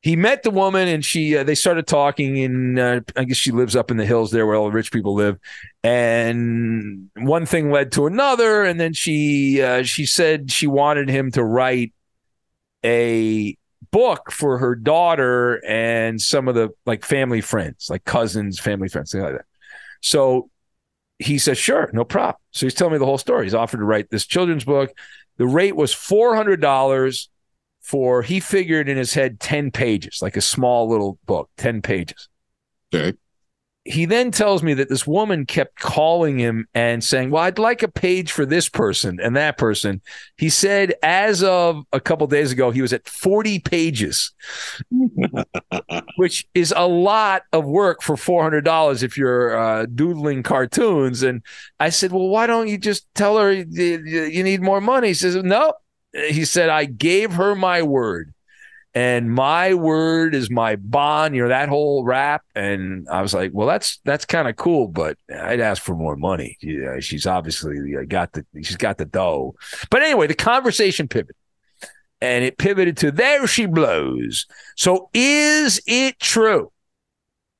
he 0.00 0.14
met 0.14 0.42
the 0.42 0.50
woman 0.50 0.86
and 0.86 1.04
she 1.04 1.36
uh, 1.36 1.42
they 1.42 1.54
started 1.54 1.86
talking 1.86 2.38
and 2.38 2.78
uh, 2.78 3.00
I 3.16 3.24
guess 3.24 3.36
she 3.36 3.50
lives 3.50 3.74
up 3.74 3.90
in 3.90 3.96
the 3.96 4.06
hills 4.06 4.30
there 4.30 4.46
where 4.46 4.54
all 4.54 4.66
the 4.66 4.72
rich 4.72 4.92
people 4.92 5.14
live. 5.14 5.38
And 5.82 7.10
one 7.16 7.46
thing 7.46 7.72
led 7.72 7.92
to 7.92 8.06
another. 8.06 8.62
And 8.62 8.78
then 8.78 8.92
she 8.92 9.60
uh, 9.60 9.82
she 9.82 10.06
said 10.06 10.52
she 10.52 10.66
wanted 10.66 11.08
him 11.08 11.32
to 11.32 11.42
write 11.42 11.92
a 12.84 13.57
book 13.90 14.30
for 14.30 14.58
her 14.58 14.74
daughter 14.74 15.64
and 15.66 16.20
some 16.20 16.48
of 16.48 16.54
the 16.54 16.70
like 16.86 17.04
family 17.04 17.40
friends 17.40 17.88
like 17.90 18.04
cousins 18.04 18.58
family 18.58 18.88
friends 18.88 19.12
things 19.12 19.24
like 19.24 19.34
that 19.34 19.46
so 20.00 20.50
he 21.20 21.36
says, 21.36 21.58
sure 21.58 21.90
no 21.92 22.04
problem 22.04 22.36
so 22.52 22.66
he's 22.66 22.74
telling 22.74 22.92
me 22.92 22.98
the 22.98 23.04
whole 23.04 23.18
story 23.18 23.44
he's 23.44 23.54
offered 23.54 23.78
to 23.78 23.84
write 23.84 24.08
this 24.10 24.26
children's 24.26 24.64
book 24.64 24.92
the 25.38 25.46
rate 25.46 25.76
was 25.76 25.94
$400 25.94 27.28
for 27.80 28.22
he 28.22 28.40
figured 28.40 28.88
in 28.88 28.98
his 28.98 29.14
head 29.14 29.40
10 29.40 29.70
pages, 29.70 30.20
like 30.20 30.36
a 30.36 30.42
small 30.42 30.88
little 30.88 31.18
book, 31.24 31.48
10 31.56 31.80
pages. 31.80 32.28
Okay. 32.92 33.16
He 33.88 34.04
then 34.04 34.30
tells 34.30 34.62
me 34.62 34.74
that 34.74 34.90
this 34.90 35.06
woman 35.06 35.46
kept 35.46 35.80
calling 35.80 36.38
him 36.38 36.68
and 36.74 37.02
saying, 37.02 37.30
Well, 37.30 37.42
I'd 37.42 37.58
like 37.58 37.82
a 37.82 37.88
page 37.88 38.30
for 38.30 38.44
this 38.44 38.68
person 38.68 39.18
and 39.18 39.34
that 39.36 39.56
person. 39.56 40.02
He 40.36 40.50
said, 40.50 40.94
as 41.02 41.42
of 41.42 41.84
a 41.92 42.00
couple 42.00 42.26
days 42.26 42.52
ago, 42.52 42.70
he 42.70 42.82
was 42.82 42.92
at 42.92 43.08
40 43.08 43.60
pages, 43.60 44.32
which 46.16 46.46
is 46.54 46.74
a 46.76 46.86
lot 46.86 47.42
of 47.52 47.64
work 47.64 48.02
for 48.02 48.16
$400 48.16 49.02
if 49.02 49.16
you're 49.16 49.58
uh, 49.58 49.86
doodling 49.86 50.42
cartoons. 50.42 51.22
And 51.22 51.42
I 51.80 51.88
said, 51.88 52.12
Well, 52.12 52.28
why 52.28 52.46
don't 52.46 52.68
you 52.68 52.76
just 52.76 53.06
tell 53.14 53.38
her 53.38 53.50
you, 53.50 53.64
you 54.04 54.42
need 54.42 54.60
more 54.60 54.82
money? 54.82 55.08
He 55.08 55.14
says, 55.14 55.34
No, 55.36 55.72
he 56.12 56.44
said, 56.44 56.68
I 56.68 56.84
gave 56.84 57.32
her 57.32 57.54
my 57.54 57.82
word. 57.82 58.34
And 58.98 59.30
my 59.30 59.74
word 59.74 60.34
is 60.34 60.50
my 60.50 60.74
bond, 60.74 61.36
you 61.36 61.42
know, 61.42 61.50
that 61.50 61.68
whole 61.68 62.02
rap. 62.02 62.42
And 62.56 63.08
I 63.08 63.22
was 63.22 63.32
like, 63.32 63.52
well, 63.54 63.68
that's 63.68 64.00
that's 64.04 64.24
kind 64.24 64.48
of 64.48 64.56
cool, 64.56 64.88
but 64.88 65.16
I'd 65.32 65.60
ask 65.60 65.80
for 65.80 65.94
more 65.94 66.16
money. 66.16 66.58
Yeah, 66.60 66.98
she's 66.98 67.24
obviously 67.24 67.94
uh, 67.94 68.02
got 68.08 68.32
the 68.32 68.44
she's 68.60 68.76
got 68.76 68.98
the 68.98 69.04
dough. 69.04 69.54
But 69.88 70.02
anyway, 70.02 70.26
the 70.26 70.34
conversation 70.34 71.06
pivoted. 71.06 71.36
And 72.20 72.44
it 72.44 72.58
pivoted 72.58 72.96
to 72.96 73.12
there 73.12 73.46
she 73.46 73.66
blows. 73.66 74.46
So 74.74 75.10
is 75.14 75.80
it 75.86 76.18
true 76.18 76.72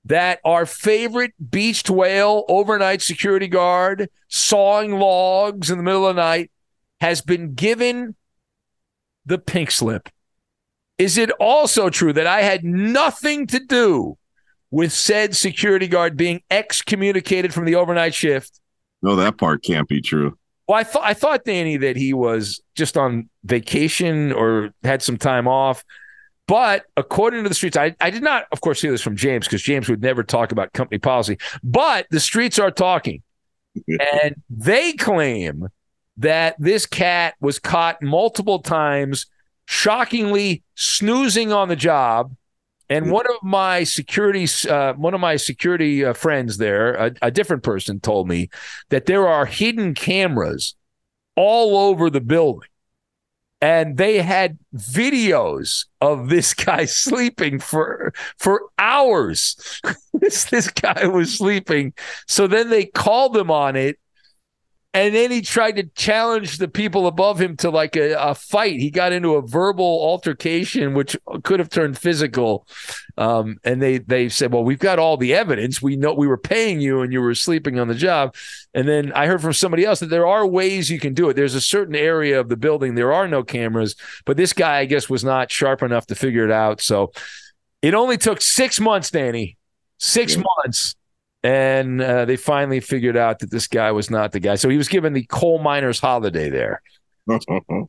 that 0.06 0.40
our 0.44 0.66
favorite 0.66 1.34
beached 1.52 1.88
whale 1.88 2.46
overnight 2.48 3.00
security 3.00 3.46
guard 3.46 4.10
sawing 4.26 4.98
logs 4.98 5.70
in 5.70 5.76
the 5.76 5.84
middle 5.84 6.04
of 6.04 6.16
the 6.16 6.20
night 6.20 6.50
has 7.00 7.20
been 7.20 7.54
given 7.54 8.16
the 9.24 9.38
pink 9.38 9.70
slip. 9.70 10.08
Is 10.98 11.16
it 11.16 11.30
also 11.32 11.90
true 11.90 12.12
that 12.12 12.26
I 12.26 12.42
had 12.42 12.64
nothing 12.64 13.46
to 13.48 13.60
do 13.60 14.18
with 14.70 14.92
said 14.92 15.34
security 15.36 15.86
guard 15.86 16.16
being 16.16 16.42
excommunicated 16.50 17.54
from 17.54 17.64
the 17.64 17.76
overnight 17.76 18.14
shift? 18.14 18.60
No, 19.00 19.16
that 19.16 19.38
part 19.38 19.62
can't 19.62 19.88
be 19.88 20.00
true. 20.00 20.36
Well, 20.66 20.76
I 20.76 20.84
thought 20.84 21.04
I 21.04 21.14
thought 21.14 21.44
Danny 21.44 21.78
that 21.78 21.96
he 21.96 22.12
was 22.12 22.60
just 22.74 22.98
on 22.98 23.30
vacation 23.44 24.32
or 24.32 24.70
had 24.82 25.02
some 25.02 25.16
time 25.16 25.48
off. 25.48 25.82
But 26.46 26.84
according 26.96 27.42
to 27.42 27.48
the 27.48 27.54
streets, 27.54 27.76
I, 27.76 27.94
I 28.00 28.10
did 28.10 28.22
not, 28.22 28.46
of 28.52 28.62
course, 28.62 28.80
hear 28.80 28.90
this 28.90 29.02
from 29.02 29.16
James 29.16 29.46
because 29.46 29.62
James 29.62 29.88
would 29.88 30.00
never 30.00 30.22
talk 30.22 30.50
about 30.50 30.72
company 30.72 30.98
policy. 30.98 31.38
But 31.62 32.06
the 32.10 32.20
streets 32.20 32.58
are 32.58 32.70
talking, 32.70 33.22
and 33.86 34.34
they 34.48 34.94
claim 34.94 35.68
that 36.16 36.56
this 36.58 36.86
cat 36.86 37.34
was 37.40 37.58
caught 37.58 38.02
multiple 38.02 38.60
times, 38.60 39.26
shockingly 39.68 40.62
snoozing 40.74 41.52
on 41.52 41.68
the 41.68 41.76
job. 41.76 42.34
And 42.88 43.10
one 43.10 43.26
of 43.26 43.42
my 43.42 43.84
security, 43.84 44.46
uh, 44.66 44.94
one 44.94 45.12
of 45.12 45.20
my 45.20 45.36
security 45.36 46.06
uh, 46.06 46.14
friends 46.14 46.56
there, 46.56 46.94
a, 46.94 47.14
a 47.20 47.30
different 47.30 47.62
person, 47.62 48.00
told 48.00 48.26
me 48.26 48.48
that 48.88 49.04
there 49.04 49.28
are 49.28 49.44
hidden 49.44 49.92
cameras 49.92 50.74
all 51.36 51.76
over 51.76 52.08
the 52.08 52.22
building 52.22 52.70
and 53.60 53.98
they 53.98 54.22
had 54.22 54.58
videos 54.74 55.84
of 56.00 56.30
this 56.30 56.54
guy 56.64 56.86
sleeping 56.86 57.58
for 57.58 58.14
for 58.38 58.62
hours. 58.78 59.82
this 60.14 60.44
this 60.44 60.70
guy 60.70 61.06
was 61.08 61.36
sleeping. 61.36 61.92
So 62.26 62.46
then 62.46 62.70
they 62.70 62.86
called 62.86 63.36
him 63.36 63.50
on 63.50 63.76
it 63.76 63.98
and 64.94 65.14
then 65.14 65.30
he 65.30 65.42
tried 65.42 65.76
to 65.76 65.84
challenge 65.94 66.56
the 66.56 66.66
people 66.66 67.06
above 67.06 67.40
him 67.40 67.58
to 67.58 67.70
like 67.70 67.94
a, 67.94 68.14
a, 68.14 68.34
fight. 68.34 68.80
He 68.80 68.90
got 68.90 69.12
into 69.12 69.34
a 69.34 69.42
verbal 69.42 69.84
altercation, 69.84 70.94
which 70.94 71.14
could 71.42 71.60
have 71.60 71.68
turned 71.68 71.98
physical. 71.98 72.66
Um, 73.18 73.58
and 73.64 73.82
they 73.82 73.98
they 73.98 74.30
said, 74.30 74.52
"Well, 74.52 74.64
we've 74.64 74.78
got 74.78 74.98
all 74.98 75.18
the 75.18 75.34
evidence. 75.34 75.82
We 75.82 75.96
know 75.96 76.14
we 76.14 76.26
were 76.26 76.38
paying 76.38 76.80
you, 76.80 77.02
and 77.02 77.12
you 77.12 77.20
were 77.20 77.34
sleeping 77.34 77.78
on 77.78 77.88
the 77.88 77.94
job." 77.94 78.34
And 78.72 78.88
then 78.88 79.12
I 79.12 79.26
heard 79.26 79.42
from 79.42 79.52
somebody 79.52 79.84
else 79.84 80.00
that 80.00 80.06
there 80.06 80.26
are 80.26 80.46
ways 80.46 80.88
you 80.88 80.98
can 80.98 81.12
do 81.12 81.28
it. 81.28 81.34
There's 81.34 81.54
a 81.54 81.60
certain 81.60 81.94
area 81.94 82.40
of 82.40 82.48
the 82.48 82.56
building 82.56 82.94
there 82.94 83.12
are 83.12 83.28
no 83.28 83.42
cameras, 83.42 83.94
but 84.24 84.38
this 84.38 84.54
guy, 84.54 84.78
I 84.78 84.84
guess, 84.86 85.10
was 85.10 85.22
not 85.22 85.52
sharp 85.52 85.82
enough 85.82 86.06
to 86.06 86.14
figure 86.14 86.44
it 86.44 86.52
out. 86.52 86.80
So 86.80 87.12
it 87.82 87.92
only 87.92 88.16
took 88.16 88.40
six 88.40 88.80
months, 88.80 89.10
Danny. 89.10 89.58
Six 89.98 90.36
yeah. 90.36 90.44
months 90.56 90.94
and 91.42 92.00
uh, 92.00 92.24
they 92.24 92.36
finally 92.36 92.80
figured 92.80 93.16
out 93.16 93.38
that 93.40 93.50
this 93.50 93.66
guy 93.66 93.92
was 93.92 94.10
not 94.10 94.32
the 94.32 94.40
guy. 94.40 94.56
So 94.56 94.68
he 94.68 94.76
was 94.76 94.88
given 94.88 95.12
the 95.12 95.24
coal 95.24 95.58
miner's 95.58 96.00
holiday 96.00 96.50
there. 96.50 96.82
Do 97.28 97.88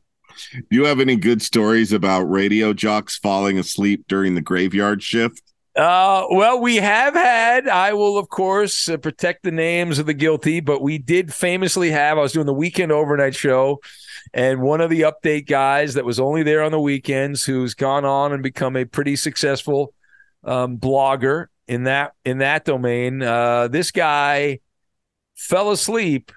you 0.70 0.84
have 0.84 1.00
any 1.00 1.16
good 1.16 1.42
stories 1.42 1.92
about 1.92 2.22
radio 2.22 2.72
jocks 2.72 3.18
falling 3.18 3.58
asleep 3.58 4.04
during 4.08 4.34
the 4.34 4.40
graveyard 4.40 5.02
shift? 5.02 5.42
Uh, 5.76 6.26
well, 6.30 6.60
we 6.60 6.76
have 6.76 7.14
had. 7.14 7.68
I 7.68 7.92
will, 7.92 8.18
of 8.18 8.28
course, 8.28 8.88
uh, 8.88 8.96
protect 8.96 9.44
the 9.44 9.52
names 9.52 9.98
of 9.98 10.06
the 10.06 10.14
guilty, 10.14 10.60
but 10.60 10.82
we 10.82 10.98
did 10.98 11.32
famously 11.32 11.90
have. 11.90 12.18
I 12.18 12.22
was 12.22 12.32
doing 12.32 12.46
the 12.46 12.52
weekend 12.52 12.90
overnight 12.90 13.36
show, 13.36 13.80
and 14.34 14.62
one 14.62 14.80
of 14.80 14.90
the 14.90 15.02
update 15.02 15.46
guys 15.46 15.94
that 15.94 16.04
was 16.04 16.18
only 16.18 16.42
there 16.42 16.62
on 16.62 16.72
the 16.72 16.80
weekends, 16.80 17.44
who's 17.44 17.74
gone 17.74 18.04
on 18.04 18.32
and 18.32 18.42
become 18.42 18.76
a 18.76 18.84
pretty 18.84 19.14
successful 19.14 19.94
um, 20.42 20.76
blogger, 20.76 21.46
in 21.70 21.84
that 21.84 22.14
in 22.24 22.38
that 22.38 22.64
domain. 22.64 23.22
Uh, 23.22 23.68
this 23.68 23.92
guy 23.92 24.58
fell 25.36 25.70
asleep 25.70 26.32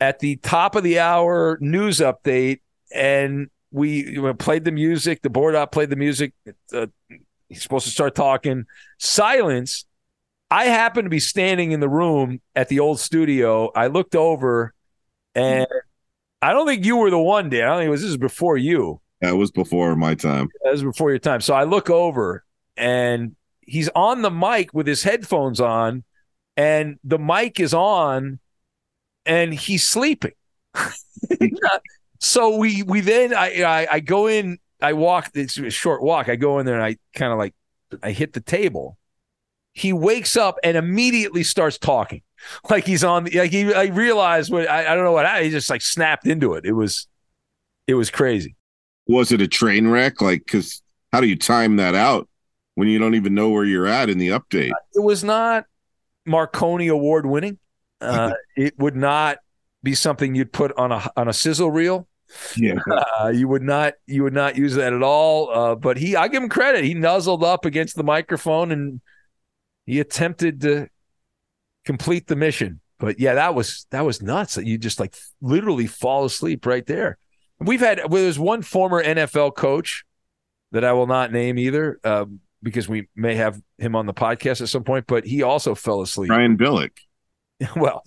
at 0.00 0.18
the 0.18 0.36
top 0.36 0.74
of 0.74 0.82
the 0.82 0.98
hour 0.98 1.58
news 1.60 1.98
update, 1.98 2.60
and 2.92 3.50
we 3.70 4.18
played 4.38 4.64
the 4.64 4.72
music. 4.72 5.20
The 5.20 5.28
board 5.28 5.54
up 5.54 5.72
played 5.72 5.90
the 5.90 5.96
music. 5.96 6.32
Uh, 6.72 6.86
he's 7.50 7.62
supposed 7.62 7.84
to 7.84 7.92
start 7.92 8.14
talking. 8.14 8.64
Silence. 8.98 9.84
I 10.50 10.64
happened 10.64 11.04
to 11.04 11.10
be 11.10 11.20
standing 11.20 11.72
in 11.72 11.80
the 11.80 11.88
room 11.88 12.40
at 12.56 12.68
the 12.68 12.80
old 12.80 12.98
studio. 12.98 13.70
I 13.74 13.88
looked 13.88 14.14
over, 14.14 14.72
and 15.34 15.66
I 16.40 16.52
don't 16.52 16.66
think 16.66 16.86
you 16.86 16.96
were 16.96 17.10
the 17.10 17.18
one, 17.18 17.50
Dan. 17.50 17.64
I 17.64 17.66
don't 17.66 17.78
think 17.78 17.88
it 17.88 17.90
was. 17.90 18.00
This 18.00 18.10
is 18.10 18.16
before 18.16 18.56
you. 18.56 19.02
That 19.20 19.36
was 19.36 19.50
before 19.50 19.94
my 19.96 20.14
time. 20.14 20.48
That 20.64 20.72
was 20.72 20.82
before 20.82 21.10
your 21.10 21.18
time. 21.18 21.42
So 21.42 21.52
I 21.52 21.64
look 21.64 21.90
over, 21.90 22.42
and 22.76 23.36
he's 23.62 23.88
on 23.94 24.22
the 24.22 24.30
mic 24.30 24.74
with 24.74 24.86
his 24.86 25.02
headphones 25.02 25.60
on, 25.60 26.04
and 26.56 26.98
the 27.04 27.18
mic 27.18 27.60
is 27.60 27.72
on, 27.72 28.38
and 29.24 29.54
he's 29.54 29.84
sleeping. 29.84 30.32
so 32.20 32.56
we 32.56 32.82
we 32.82 33.00
then 33.00 33.34
I, 33.34 33.62
I 33.62 33.88
I 33.92 34.00
go 34.00 34.26
in. 34.26 34.58
I 34.80 34.94
walk. 34.94 35.30
It's 35.34 35.56
a 35.58 35.70
short 35.70 36.02
walk. 36.02 36.28
I 36.28 36.36
go 36.36 36.58
in 36.58 36.66
there 36.66 36.74
and 36.74 36.84
I 36.84 36.96
kind 37.14 37.32
of 37.32 37.38
like 37.38 37.54
I 38.02 38.10
hit 38.10 38.32
the 38.32 38.40
table. 38.40 38.98
He 39.74 39.92
wakes 39.92 40.36
up 40.36 40.58
and 40.62 40.76
immediately 40.76 41.44
starts 41.44 41.78
talking, 41.78 42.22
like 42.70 42.84
he's 42.84 43.04
on. 43.04 43.24
Like 43.24 43.50
he, 43.50 43.72
I 43.72 43.84
realized 43.84 44.52
what 44.52 44.68
I, 44.68 44.92
I 44.92 44.94
don't 44.94 45.04
know 45.04 45.12
what 45.12 45.26
I, 45.26 45.44
he 45.44 45.50
just 45.50 45.70
like 45.70 45.82
snapped 45.82 46.26
into 46.26 46.54
it. 46.54 46.64
It 46.66 46.72
was 46.72 47.06
It 47.86 47.94
was 47.94 48.10
crazy. 48.10 48.56
Was 49.06 49.32
it 49.32 49.40
a 49.40 49.48
train 49.48 49.88
wreck? 49.88 50.20
Like, 50.20 50.44
because 50.44 50.82
how 51.12 51.20
do 51.20 51.26
you 51.26 51.36
time 51.36 51.76
that 51.76 51.94
out 51.94 52.28
when 52.74 52.88
you 52.88 52.98
don't 52.98 53.14
even 53.14 53.34
know 53.34 53.50
where 53.50 53.64
you're 53.64 53.86
at 53.86 54.10
in 54.10 54.18
the 54.18 54.28
update? 54.28 54.72
It 54.94 55.02
was 55.02 55.22
not 55.22 55.66
Marconi 56.26 56.88
award 56.88 57.26
winning. 57.26 57.58
Uh, 58.02 58.32
it 58.56 58.76
would 58.80 58.96
not 58.96 59.38
be 59.84 59.94
something 59.94 60.34
you'd 60.34 60.52
put 60.52 60.76
on 60.76 60.90
a 60.90 61.08
on 61.16 61.28
a 61.28 61.32
sizzle 61.32 61.70
reel. 61.70 62.08
Yeah, 62.56 62.74
uh, 63.20 63.28
you 63.28 63.46
would 63.46 63.62
not 63.62 63.94
you 64.08 64.24
would 64.24 64.32
not 64.32 64.56
use 64.56 64.74
that 64.74 64.92
at 64.92 65.04
all. 65.04 65.50
Uh, 65.50 65.74
but 65.76 65.98
he, 65.98 66.16
I 66.16 66.26
give 66.26 66.42
him 66.42 66.48
credit. 66.48 66.82
He 66.82 66.94
nuzzled 66.94 67.44
up 67.44 67.64
against 67.64 67.94
the 67.94 68.02
microphone 68.02 68.72
and 68.72 69.00
he 69.86 70.00
attempted 70.00 70.62
to 70.62 70.88
complete 71.84 72.26
the 72.26 72.34
mission. 72.34 72.80
But 72.98 73.18
yeah, 73.18 73.34
that 73.34 73.54
was 73.54 73.86
that 73.90 74.04
was 74.04 74.22
nuts. 74.22 74.56
You 74.56 74.78
just 74.78 75.00
like 75.00 75.14
literally 75.40 75.86
fall 75.86 76.24
asleep 76.24 76.66
right 76.66 76.86
there. 76.86 77.18
We've 77.58 77.80
had 77.80 77.98
well, 78.10 78.22
there's 78.22 78.38
one 78.38 78.62
former 78.62 79.02
NFL 79.02 79.54
coach 79.56 80.04
that 80.72 80.84
I 80.84 80.92
will 80.92 81.06
not 81.06 81.32
name 81.32 81.58
either 81.58 81.98
um, 82.04 82.40
because 82.62 82.88
we 82.88 83.08
may 83.16 83.34
have 83.34 83.60
him 83.78 83.96
on 83.96 84.06
the 84.06 84.14
podcast 84.14 84.60
at 84.60 84.68
some 84.68 84.84
point. 84.84 85.06
But 85.06 85.24
he 85.24 85.42
also 85.42 85.74
fell 85.74 86.02
asleep. 86.02 86.28
Brian 86.28 86.56
Billick. 86.56 86.90
Well, 87.76 88.02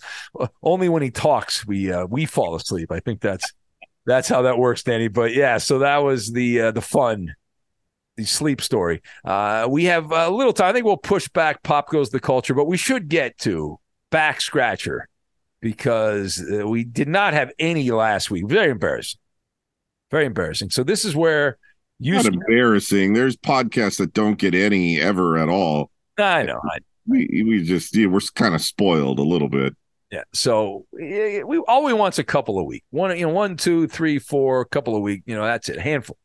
only 0.61 0.89
when 0.89 1.01
he 1.01 1.11
talks 1.11 1.65
we 1.65 1.89
uh, 1.89 2.05
we 2.07 2.25
fall 2.25 2.55
asleep. 2.55 2.91
I 2.91 2.99
think 2.99 3.21
that's 3.21 3.53
that's 4.05 4.27
how 4.27 4.41
that 4.41 4.57
works, 4.57 4.83
Danny. 4.83 5.07
But 5.07 5.33
yeah, 5.33 5.59
so 5.59 5.79
that 5.79 5.97
was 5.97 6.31
the 6.31 6.59
uh, 6.61 6.71
the 6.71 6.81
fun, 6.81 7.35
the 8.17 8.25
sleep 8.25 8.61
story. 8.61 9.01
Uh, 9.23 9.65
we 9.69 9.85
have 9.85 10.11
a 10.11 10.29
little 10.29 10.51
time. 10.51 10.69
I 10.69 10.73
think 10.73 10.85
we'll 10.85 10.97
push 10.97 11.29
back. 11.29 11.63
Pop 11.63 11.89
goes 11.89 12.09
the 12.09 12.19
culture, 12.19 12.53
but 12.53 12.65
we 12.65 12.75
should 12.75 13.07
get 13.07 13.37
to 13.39 13.79
back 14.11 14.41
scratcher 14.41 15.07
because 15.61 16.43
uh, 16.51 16.67
we 16.67 16.83
did 16.83 17.07
not 17.07 17.33
have 17.33 17.51
any 17.57 17.91
last 17.91 18.29
week. 18.29 18.47
Very 18.47 18.71
embarrassing. 18.71 19.19
Very 20.11 20.25
embarrassing. 20.25 20.69
So 20.69 20.83
this 20.83 21.05
is 21.05 21.15
where 21.15 21.57
you 21.99 22.13
not 22.15 22.25
embarrassing. 22.25 23.13
There's 23.13 23.37
podcasts 23.37 23.97
that 23.97 24.13
don't 24.13 24.37
get 24.37 24.53
any 24.53 24.99
ever 24.99 25.37
at 25.37 25.49
all. 25.49 25.91
I 26.17 26.43
know. 26.43 26.59
I, 26.63 26.79
we 27.07 27.43
we 27.47 27.63
just 27.63 27.95
yeah, 27.95 28.07
we're 28.07 28.21
kind 28.35 28.55
of 28.55 28.61
spoiled 28.61 29.19
a 29.19 29.23
little 29.23 29.49
bit. 29.49 29.75
Yeah. 30.11 30.23
So 30.33 30.85
we 30.91 31.41
all 31.67 31.83
we 31.83 31.93
want's 31.93 32.19
a 32.19 32.23
couple 32.23 32.59
a 32.59 32.63
week. 32.63 32.83
One, 32.89 33.17
you 33.17 33.25
know, 33.25 33.33
one, 33.33 33.57
two, 33.57 33.87
three, 33.87 34.19
four, 34.19 34.61
a 34.61 34.65
couple 34.65 34.95
a 34.95 34.99
week. 34.99 35.23
You 35.25 35.35
know, 35.35 35.43
that's 35.43 35.69
it. 35.69 35.77
A 35.77 35.81
handful. 35.81 36.17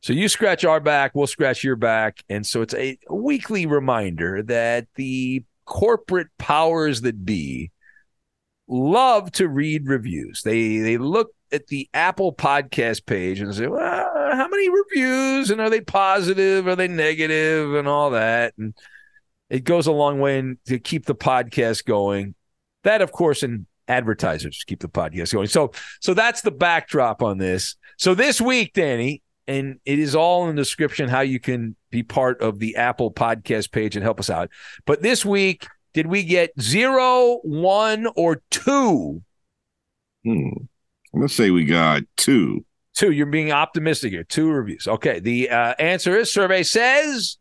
So 0.00 0.12
you 0.12 0.28
scratch 0.28 0.64
our 0.64 0.80
back, 0.80 1.14
we'll 1.14 1.26
scratch 1.26 1.64
your 1.64 1.76
back, 1.76 2.22
and 2.28 2.46
so 2.46 2.62
it's 2.62 2.74
a 2.74 2.98
weekly 3.10 3.66
reminder 3.66 4.42
that 4.44 4.86
the 4.94 5.42
corporate 5.64 6.28
powers 6.38 7.00
that 7.00 7.24
be 7.24 7.72
love 8.68 9.32
to 9.32 9.48
read 9.48 9.88
reviews. 9.88 10.42
They 10.42 10.78
they 10.78 10.98
look 10.98 11.30
at 11.52 11.68
the 11.68 11.88
Apple 11.94 12.34
podcast 12.34 13.06
page 13.06 13.40
and 13.40 13.54
say, 13.54 13.66
well, 13.66 14.05
how 14.34 14.48
many 14.48 14.68
reviews? 14.68 15.50
And 15.50 15.60
are 15.60 15.70
they 15.70 15.80
positive? 15.80 16.66
Are 16.66 16.76
they 16.76 16.88
negative? 16.88 17.74
And 17.74 17.86
all 17.86 18.10
that. 18.10 18.54
And 18.58 18.74
it 19.50 19.64
goes 19.64 19.86
a 19.86 19.92
long 19.92 20.20
way 20.20 20.38
in, 20.38 20.58
to 20.66 20.78
keep 20.78 21.06
the 21.06 21.14
podcast 21.14 21.84
going. 21.84 22.34
That, 22.84 23.02
of 23.02 23.12
course, 23.12 23.42
and 23.42 23.66
advertisers 23.88 24.64
keep 24.66 24.80
the 24.80 24.88
podcast 24.88 25.32
going. 25.32 25.48
So, 25.48 25.72
so 26.00 26.14
that's 26.14 26.42
the 26.42 26.50
backdrop 26.50 27.22
on 27.22 27.38
this. 27.38 27.76
So 27.98 28.14
this 28.14 28.40
week, 28.40 28.72
Danny, 28.74 29.22
and 29.46 29.78
it 29.84 29.98
is 29.98 30.14
all 30.14 30.48
in 30.48 30.56
the 30.56 30.62
description 30.62 31.08
how 31.08 31.20
you 31.20 31.38
can 31.38 31.76
be 31.90 32.02
part 32.02 32.40
of 32.42 32.58
the 32.58 32.76
Apple 32.76 33.12
podcast 33.12 33.70
page 33.70 33.96
and 33.96 34.02
help 34.02 34.18
us 34.18 34.28
out. 34.28 34.50
But 34.84 35.02
this 35.02 35.24
week, 35.24 35.66
did 35.94 36.08
we 36.08 36.24
get 36.24 36.50
zero, 36.60 37.38
one, 37.42 38.06
or 38.16 38.42
two? 38.50 39.22
Hmm. 40.24 40.48
Let's 41.14 41.34
say 41.34 41.50
we 41.50 41.64
got 41.64 42.02
two. 42.16 42.65
Two. 42.96 43.12
You're 43.12 43.26
being 43.26 43.52
optimistic 43.52 44.10
here. 44.10 44.24
Two 44.24 44.50
reviews. 44.50 44.88
Okay. 44.88 45.20
The 45.20 45.50
uh, 45.50 45.74
answer 45.78 46.16
is 46.16 46.32
survey 46.32 46.64
says 46.64 47.38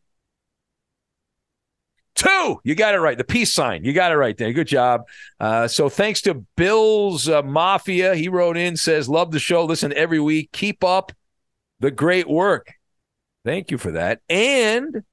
two. 2.15 2.59
You 2.63 2.75
got 2.75 2.95
it 2.95 2.99
right. 2.99 3.17
The 3.17 3.23
peace 3.23 3.53
sign. 3.53 3.83
You 3.83 3.93
got 3.93 4.11
it 4.11 4.17
right 4.17 4.35
there. 4.35 4.51
Good 4.53 4.67
job. 4.67 5.03
Uh, 5.39 5.67
so 5.67 5.89
thanks 5.89 6.21
to 6.21 6.45
Bill's 6.55 7.29
uh, 7.29 7.43
Mafia. 7.43 8.15
He 8.15 8.29
wrote 8.29 8.57
in, 8.57 8.77
says, 8.77 9.07
Love 9.07 9.31
the 9.31 9.39
show. 9.39 9.65
Listen 9.65 9.93
every 9.93 10.19
week. 10.19 10.51
Keep 10.51 10.83
up 10.83 11.11
the 11.79 11.91
great 11.91 12.27
work. 12.27 12.73
Thank 13.43 13.69
you 13.69 13.77
for 13.77 13.91
that. 13.91 14.21
And 14.29 15.03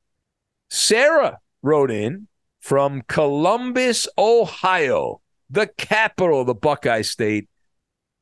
Sarah 0.70 1.38
wrote 1.60 1.90
in 1.90 2.28
from 2.60 3.02
Columbus, 3.08 4.08
Ohio, 4.16 5.20
the 5.50 5.66
capital 5.66 6.40
of 6.40 6.46
the 6.46 6.54
Buckeye 6.54 7.02
State 7.02 7.48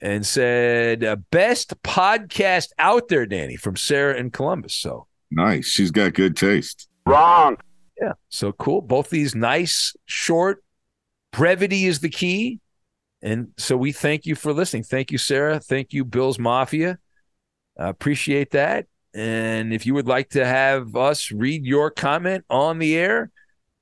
and 0.00 0.24
said 0.24 1.04
uh, 1.04 1.16
best 1.30 1.80
podcast 1.82 2.68
out 2.78 3.08
there, 3.08 3.26
Danny, 3.26 3.56
from 3.56 3.76
Sarah 3.76 4.16
in 4.16 4.30
Columbus. 4.30 4.74
So 4.74 5.06
nice. 5.30 5.66
She's 5.66 5.90
got 5.90 6.14
good 6.14 6.36
taste. 6.36 6.88
Wrong. 7.06 7.56
Yeah. 8.00 8.12
So 8.28 8.52
cool. 8.52 8.80
Both 8.80 9.10
these 9.10 9.34
nice, 9.34 9.94
short, 10.06 10.64
brevity 11.32 11.86
is 11.86 12.00
the 12.00 12.08
key. 12.08 12.60
And 13.22 13.48
so 13.58 13.76
we 13.76 13.92
thank 13.92 14.24
you 14.24 14.34
for 14.34 14.52
listening. 14.52 14.84
Thank 14.84 15.10
you, 15.10 15.18
Sarah. 15.18 15.60
Thank 15.60 15.92
you, 15.92 16.04
Bill's 16.04 16.38
Mafia. 16.38 16.98
I 17.78 17.88
appreciate 17.88 18.52
that. 18.52 18.86
And 19.12 19.74
if 19.74 19.84
you 19.84 19.94
would 19.94 20.06
like 20.06 20.30
to 20.30 20.46
have 20.46 20.96
us 20.96 21.30
read 21.30 21.64
your 21.64 21.90
comment 21.90 22.44
on 22.48 22.78
the 22.78 22.96
air 22.96 23.30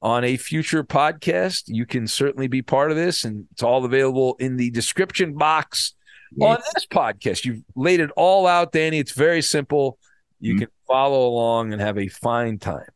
on 0.00 0.24
a 0.24 0.36
future 0.36 0.82
podcast, 0.82 1.64
you 1.66 1.86
can 1.86 2.06
certainly 2.06 2.48
be 2.48 2.62
part 2.62 2.90
of 2.90 2.96
this. 2.96 3.24
And 3.24 3.46
it's 3.52 3.62
all 3.62 3.84
available 3.84 4.36
in 4.40 4.56
the 4.56 4.70
description 4.70 5.34
box 5.34 5.94
on 6.40 6.58
this 6.74 6.86
podcast. 6.86 7.44
You've 7.44 7.62
laid 7.74 8.00
it 8.00 8.10
all 8.16 8.46
out, 8.46 8.72
Danny. 8.72 8.98
It's 8.98 9.12
very 9.12 9.42
simple. 9.42 9.98
You 10.40 10.54
mm-hmm. 10.54 10.60
can 10.60 10.68
follow 10.86 11.28
along 11.28 11.72
and 11.72 11.80
have 11.80 11.98
a 11.98 12.08
fine 12.08 12.58
time. 12.58 12.88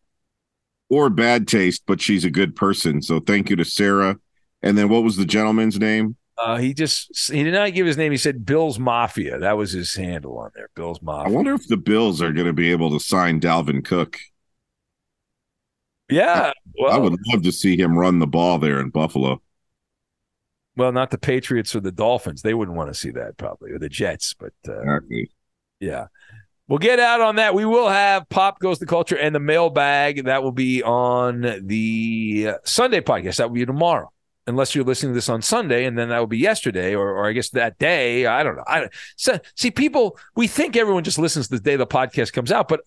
Or 0.88 1.08
bad 1.08 1.48
taste, 1.48 1.84
but 1.86 2.00
she's 2.00 2.24
a 2.24 2.30
good 2.30 2.54
person. 2.54 3.00
So 3.02 3.20
thank 3.20 3.50
you 3.50 3.56
to 3.56 3.64
Sarah. 3.64 4.18
And 4.62 4.76
then 4.76 4.88
what 4.88 5.02
was 5.02 5.16
the 5.16 5.24
gentleman's 5.24 5.78
name? 5.78 6.16
Uh, 6.38 6.56
he 6.58 6.74
just 6.74 7.30
he 7.30 7.44
did 7.44 7.54
not 7.54 7.74
give 7.74 7.86
his 7.86 7.96
name. 7.96 8.10
He 8.10 8.18
said 8.18 8.44
Bill's 8.44 8.78
Mafia. 8.78 9.38
That 9.38 9.56
was 9.56 9.72
his 9.72 9.94
handle 9.94 10.38
on 10.38 10.50
there. 10.54 10.70
Bill's 10.74 11.00
Mafia. 11.02 11.32
I 11.32 11.34
wonder 11.34 11.54
if 11.54 11.66
the 11.68 11.76
Bills 11.76 12.20
are 12.20 12.32
going 12.32 12.46
to 12.46 12.52
be 12.52 12.70
able 12.72 12.90
to 12.90 13.00
sign 13.00 13.40
Dalvin 13.40 13.84
Cook. 13.84 14.18
Yeah, 16.08 16.52
well, 16.78 16.92
I 16.92 16.98
would 16.98 17.16
love 17.28 17.42
to 17.42 17.52
see 17.52 17.78
him 17.78 17.96
run 17.96 18.18
the 18.18 18.26
ball 18.26 18.58
there 18.58 18.80
in 18.80 18.90
Buffalo. 18.90 19.40
Well, 20.76 20.92
not 20.92 21.10
the 21.10 21.18
Patriots 21.18 21.76
or 21.76 21.80
the 21.80 21.92
Dolphins. 21.92 22.42
They 22.42 22.54
wouldn't 22.54 22.76
want 22.76 22.88
to 22.88 22.94
see 22.94 23.10
that 23.10 23.36
probably, 23.36 23.72
or 23.72 23.78
the 23.78 23.90
Jets. 23.90 24.34
But 24.34 24.54
uh, 24.66 25.00
yeah, 25.80 26.06
we'll 26.66 26.78
get 26.78 26.98
out 26.98 27.20
on 27.20 27.36
that. 27.36 27.54
We 27.54 27.66
will 27.66 27.88
have 27.88 28.28
Pop 28.30 28.58
Goes 28.58 28.78
the 28.78 28.86
Culture 28.86 29.16
and 29.16 29.34
the 29.34 29.40
mailbag. 29.40 30.24
That 30.24 30.42
will 30.42 30.52
be 30.52 30.82
on 30.82 31.42
the 31.66 32.54
Sunday 32.64 33.00
podcast. 33.00 33.36
That 33.36 33.50
will 33.50 33.56
be 33.56 33.66
tomorrow, 33.66 34.10
unless 34.46 34.74
you're 34.74 34.84
listening 34.84 35.12
to 35.12 35.14
this 35.14 35.28
on 35.28 35.42
Sunday, 35.42 35.84
and 35.84 35.98
then 35.98 36.08
that 36.08 36.18
will 36.18 36.26
be 36.26 36.38
yesterday, 36.38 36.94
or, 36.94 37.18
or 37.18 37.28
I 37.28 37.32
guess 37.32 37.50
that 37.50 37.78
day. 37.78 38.24
I 38.24 38.42
don't 38.42 38.56
know. 38.56 38.64
I 38.66 38.88
so, 39.16 39.38
see 39.54 39.70
people. 39.70 40.16
We 40.36 40.46
think 40.46 40.74
everyone 40.74 41.04
just 41.04 41.18
listens 41.18 41.48
the 41.48 41.60
day 41.60 41.76
the 41.76 41.86
podcast 41.86 42.32
comes 42.32 42.50
out, 42.50 42.68
but 42.68 42.80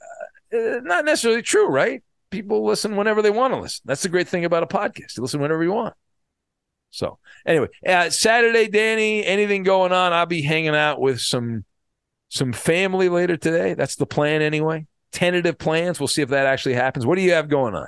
uh, 0.52 0.80
not 0.82 1.06
necessarily 1.06 1.44
true, 1.44 1.68
right? 1.68 2.02
People 2.32 2.66
listen 2.66 2.96
whenever 2.96 3.22
they 3.22 3.30
want 3.30 3.54
to 3.54 3.60
listen. 3.60 3.84
That's 3.86 4.02
the 4.02 4.10
great 4.10 4.28
thing 4.28 4.44
about 4.44 4.64
a 4.64 4.68
podcast. 4.68 5.18
You 5.18 5.22
listen 5.22 5.40
whenever 5.40 5.64
you 5.64 5.72
want. 5.72 5.94
So 6.96 7.20
anyway, 7.46 7.68
uh, 7.86 8.10
Saturday, 8.10 8.70
Danny, 8.70 9.26
anything 9.26 9.64
going 9.64 9.92
on? 9.92 10.14
I'll 10.14 10.26
be 10.26 10.42
hanging 10.42 10.76
out 10.76 11.02
with 11.02 11.20
some 11.20 11.66
some 12.30 12.54
family 12.54 13.10
later 13.10 13.36
today. 13.36 13.74
That's 13.74 13.98
the 13.98 14.06
plan 14.06 14.42
anyway. 14.42 14.88
Tentative 15.12 15.58
plans. 15.58 16.00
We'll 16.00 16.08
see 16.08 16.22
if 16.22 16.30
that 16.30 16.46
actually 16.46 16.76
happens. 16.76 17.06
What 17.06 17.16
do 17.16 17.22
you 17.22 17.34
have 17.34 17.50
going 17.50 17.76
on? 17.76 17.88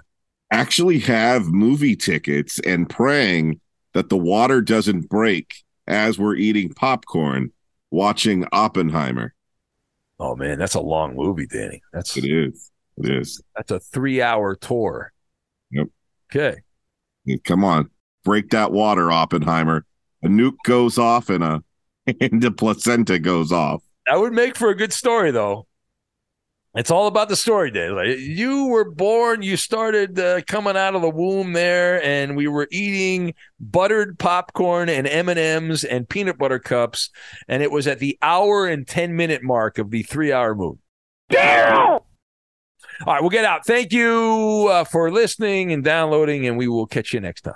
Actually, 0.51 0.99
have 0.99 1.47
movie 1.47 1.95
tickets 1.95 2.59
and 2.59 2.89
praying 2.89 3.61
that 3.93 4.09
the 4.09 4.17
water 4.17 4.61
doesn't 4.61 5.09
break 5.09 5.55
as 5.87 6.19
we're 6.19 6.35
eating 6.35 6.73
popcorn, 6.73 7.51
watching 7.91 8.45
Oppenheimer. 8.51 9.33
Oh 10.19 10.35
man, 10.35 10.59
that's 10.59 10.75
a 10.75 10.81
long 10.81 11.15
movie, 11.15 11.47
Danny. 11.47 11.81
That's 11.93 12.17
it 12.17 12.25
is. 12.25 12.71
It 12.97 13.09
is. 13.09 13.41
That's 13.55 13.71
a 13.71 13.79
three-hour 13.79 14.55
tour. 14.55 15.13
Yep. 15.71 15.87
Okay. 16.29 16.57
Come 17.45 17.63
on 17.63 17.89
break 18.27 18.49
that 18.49 18.73
water, 18.73 19.09
Oppenheimer. 19.09 19.85
A 20.21 20.27
nuke 20.27 20.57
goes 20.65 20.97
off 20.97 21.29
and 21.29 21.41
a 21.41 21.63
and 22.21 22.41
the 22.43 22.51
placenta 22.51 23.19
goes 23.19 23.53
off. 23.53 23.81
That 24.05 24.19
would 24.19 24.33
make 24.33 24.57
for 24.57 24.69
a 24.69 24.75
good 24.75 24.91
story, 24.91 25.31
though. 25.31 25.65
It's 26.75 26.91
all 26.91 27.07
about 27.07 27.29
the 27.29 27.37
story, 27.37 27.71
Dave. 27.71 27.93
Like, 27.93 28.19
you 28.19 28.65
were 28.65 28.91
born, 28.91 29.41
you 29.41 29.55
started 29.55 30.19
uh, 30.19 30.41
coming 30.41 30.75
out 30.75 30.93
of 30.93 31.01
the 31.01 31.09
womb 31.09 31.53
there, 31.53 32.03
and 32.03 32.35
we 32.35 32.47
were 32.49 32.67
eating 32.69 33.33
buttered 33.61 34.19
popcorn 34.19 34.89
and 34.89 35.07
M 35.07 35.29
and 35.29 35.39
M's 35.39 35.85
and 35.85 36.07
peanut 36.07 36.37
butter 36.37 36.59
cups, 36.59 37.09
and 37.47 37.63
it 37.63 37.71
was 37.71 37.87
at 37.87 37.99
the 37.99 38.17
hour 38.21 38.67
and 38.67 38.85
ten 38.85 39.15
minute 39.15 39.41
mark 39.41 39.77
of 39.77 39.89
the 39.89 40.03
three 40.03 40.33
hour 40.33 40.53
movie. 40.53 40.81
Damn! 41.29 41.77
All 41.79 42.03
right, 43.05 43.21
we'll 43.21 43.29
get 43.29 43.45
out. 43.45 43.65
Thank 43.65 43.93
you 43.93 44.67
uh, 44.69 44.83
for 44.83 45.11
listening 45.11 45.71
and 45.71 45.81
downloading, 45.81 46.45
and 46.45 46.57
we 46.57 46.67
will 46.67 46.87
catch 46.87 47.13
you 47.13 47.21
next 47.21 47.41
time. 47.41 47.55